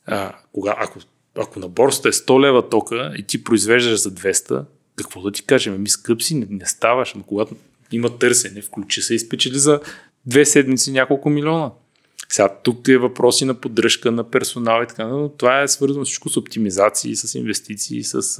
А, 0.07 0.33
кога, 0.53 0.75
ако, 0.79 0.99
ако 1.37 1.61
на 1.61 1.69
борсата 1.69 2.09
е 2.09 2.13
100 2.13 2.41
лева 2.41 2.69
тока 2.69 3.13
и 3.19 3.23
ти 3.23 3.45
произвеждаш 3.45 4.01
за 4.01 4.11
200, 4.11 4.65
какво 4.97 5.21
да 5.21 5.33
ти 5.33 5.47
кажем? 5.47 5.83
Ми 5.83 5.89
скъп 5.89 6.23
си, 6.23 6.35
не, 6.35 6.47
не 6.51 6.67
ставаш. 6.67 7.15
Но 7.15 7.23
когато 7.23 7.57
има 7.93 8.19
търсене, 8.19 8.63
включи 8.63 9.03
се 9.03 9.15
и 9.15 9.19
спечели 9.19 9.59
за 9.59 9.81
две 10.27 10.45
седмици 10.45 10.93
няколко 10.93 11.31
милиона. 11.31 11.71
Сега 12.33 12.49
тук 12.63 12.89
е 12.89 12.99
въпроси 12.99 13.45
на 13.45 13.55
поддръжка 13.55 14.11
на 14.11 14.25
персонал 14.25 14.83
и 14.83 14.87
така, 14.87 15.07
но 15.07 15.29
това 15.29 15.63
е 15.63 15.69
свързано 15.69 16.05
всичко 16.05 16.29
с 16.29 16.37
оптимизации, 16.37 17.17
с 17.17 17.35
инвестиции, 17.35 18.05
с 18.05 18.39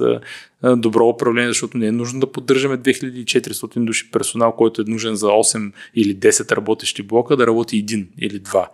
а, 0.63 0.75
добро 0.75 1.07
управление, 1.07 1.49
защото 1.49 1.77
не 1.77 1.87
е 1.87 1.91
нужно 1.91 2.19
да 2.19 2.31
поддържаме 2.31 2.77
2400 2.77 3.85
души 3.85 4.11
персонал, 4.11 4.51
който 4.51 4.81
е 4.81 4.85
нужен 4.87 5.15
за 5.15 5.27
8 5.27 5.71
или 5.95 6.17
10 6.17 6.51
работещи 6.51 7.03
блока, 7.03 7.37
да 7.37 7.47
работи 7.47 7.77
един 7.77 8.07
или 8.21 8.39
два. 8.39 8.69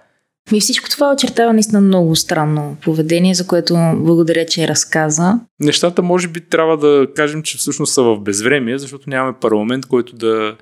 И 0.53 0.59
всичко 0.59 0.89
това 0.89 1.13
очертава 1.13 1.53
наистина 1.53 1.81
много 1.81 2.15
странно 2.15 2.77
поведение, 2.83 3.33
за 3.33 3.47
което 3.47 3.73
благодаря, 3.95 4.45
че 4.45 4.67
разказа. 4.67 5.39
Нещата 5.59 6.01
може 6.01 6.27
би 6.27 6.41
трябва 6.41 6.77
да 6.77 7.07
кажем, 7.15 7.43
че 7.43 7.57
всъщност 7.57 7.93
са 7.93 8.03
в 8.03 8.19
безвремие, 8.19 8.77
защото 8.77 9.09
нямаме 9.09 9.37
парламент, 9.41 9.85
който 9.85 10.15
да 10.15 10.55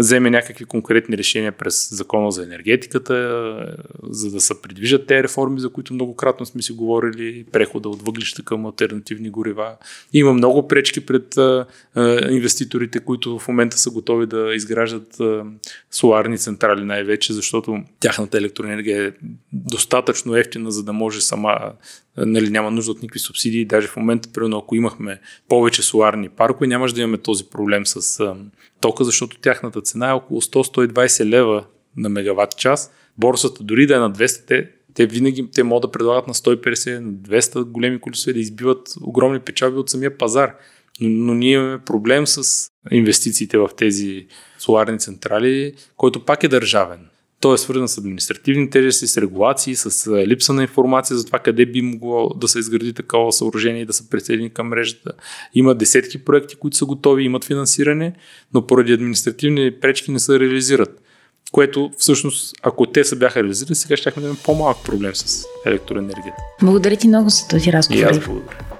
вземе 0.00 0.30
някакви 0.30 0.64
конкретни 0.64 1.18
решения 1.18 1.52
през 1.52 1.94
закона 1.94 2.30
за 2.30 2.42
енергетиката, 2.42 3.14
за 4.02 4.30
да 4.30 4.40
се 4.40 4.62
придвижат 4.62 5.06
тези 5.06 5.22
реформи, 5.22 5.60
за 5.60 5.68
които 5.68 5.94
многократно 5.94 6.46
сме 6.46 6.62
си 6.62 6.72
говорили, 6.72 7.44
прехода 7.52 7.88
от 7.88 8.02
въглища 8.02 8.42
към 8.42 8.66
альтернативни 8.66 9.30
горива. 9.30 9.76
Има 10.12 10.32
много 10.32 10.68
пречки 10.68 11.06
пред 11.06 11.38
а, 11.38 11.66
а, 11.94 12.30
инвеститорите, 12.30 13.00
които 13.00 13.38
в 13.38 13.48
момента 13.48 13.78
са 13.78 13.90
готови 13.90 14.26
да 14.26 14.54
изграждат 14.54 15.20
а, 15.20 15.44
соларни 15.90 16.38
централи 16.38 16.84
най-вече, 16.84 17.32
защото 17.32 17.82
тяхната 18.00 18.38
електроенергия 18.38 19.06
е 19.06 19.12
достатъчно 19.52 20.36
ефтина, 20.36 20.70
за 20.70 20.82
да 20.82 20.92
може 20.92 21.20
сама 21.20 21.72
нали, 22.26 22.50
няма 22.50 22.70
нужда 22.70 22.92
от 22.92 23.02
никакви 23.02 23.18
субсидии. 23.18 23.64
Даже 23.64 23.88
в 23.88 23.96
момента, 23.96 24.28
примерно, 24.32 24.58
ако 24.58 24.76
имахме 24.76 25.20
повече 25.48 25.82
соларни 25.82 26.28
паркове, 26.28 26.66
нямаше 26.66 26.94
да 26.94 27.00
имаме 27.00 27.18
този 27.18 27.44
проблем 27.44 27.86
с 27.86 28.20
а, 28.20 28.36
тока, 28.80 29.04
защото 29.04 29.38
тяхната 29.38 29.80
цена 29.80 30.10
е 30.10 30.12
около 30.12 30.40
100-120 30.40 31.24
лева 31.24 31.64
на 31.96 32.08
мегаватт 32.08 32.56
час. 32.56 32.92
Борсата 33.18 33.64
дори 33.64 33.86
да 33.86 33.96
е 33.96 33.98
на 33.98 34.12
200, 34.12 34.46
те, 34.46 34.70
те 34.94 35.06
винаги 35.06 35.50
те 35.50 35.62
могат 35.62 35.82
да 35.82 35.90
предлагат 35.90 36.26
на 36.26 36.34
150, 36.34 36.98
на 36.98 37.12
200 37.12 37.64
големи 37.64 38.00
количества 38.00 38.30
и 38.30 38.34
да 38.34 38.40
избиват 38.40 38.88
огромни 39.02 39.40
печалби 39.40 39.78
от 39.78 39.90
самия 39.90 40.18
пазар. 40.18 40.54
Но, 41.00 41.08
но 41.08 41.34
ние 41.34 41.52
имаме 41.52 41.78
проблем 41.78 42.26
с 42.26 42.68
инвестициите 42.90 43.58
в 43.58 43.70
тези 43.76 44.26
соларни 44.58 44.98
централи, 44.98 45.72
който 45.96 46.24
пак 46.24 46.44
е 46.44 46.48
държавен. 46.48 47.09
Той 47.40 47.54
е 47.54 47.58
свързан 47.58 47.88
с 47.88 47.98
административни 47.98 48.70
тежести, 48.70 49.06
с 49.06 49.20
регулации, 49.20 49.76
с 49.76 50.10
липса 50.26 50.52
на 50.52 50.62
информация 50.62 51.16
за 51.16 51.26
това 51.26 51.38
къде 51.38 51.66
би 51.66 51.82
могло 51.82 52.28
да 52.28 52.48
се 52.48 52.58
изгради 52.58 52.92
такова 52.92 53.32
съоръжение 53.32 53.82
и 53.82 53.86
да 53.86 53.92
се 53.92 54.10
присъедини 54.10 54.50
към 54.50 54.68
мрежата. 54.68 55.12
Има 55.54 55.74
десетки 55.74 56.24
проекти, 56.24 56.56
които 56.56 56.76
са 56.76 56.84
готови, 56.84 57.24
имат 57.24 57.44
финансиране, 57.44 58.12
но 58.54 58.66
поради 58.66 58.92
административни 58.92 59.70
пречки 59.80 60.10
не 60.10 60.18
се 60.18 60.40
реализират. 60.40 61.02
Което 61.52 61.90
всъщност, 61.98 62.54
ако 62.62 62.86
те 62.86 63.04
са 63.04 63.16
бяха 63.16 63.42
реализирани, 63.42 63.74
сега 63.74 63.96
ще 63.96 64.12
имаме 64.16 64.34
по-малък 64.44 64.76
проблем 64.84 65.14
с 65.14 65.44
електроенергията. 65.66 66.42
Благодаря 66.62 66.96
ти 66.96 67.08
много 67.08 67.28
за 67.28 67.48
този 67.48 67.72
разговор. 67.72 68.00
И 68.00 68.04
аз 68.04 68.18
благодаря. 68.18 68.79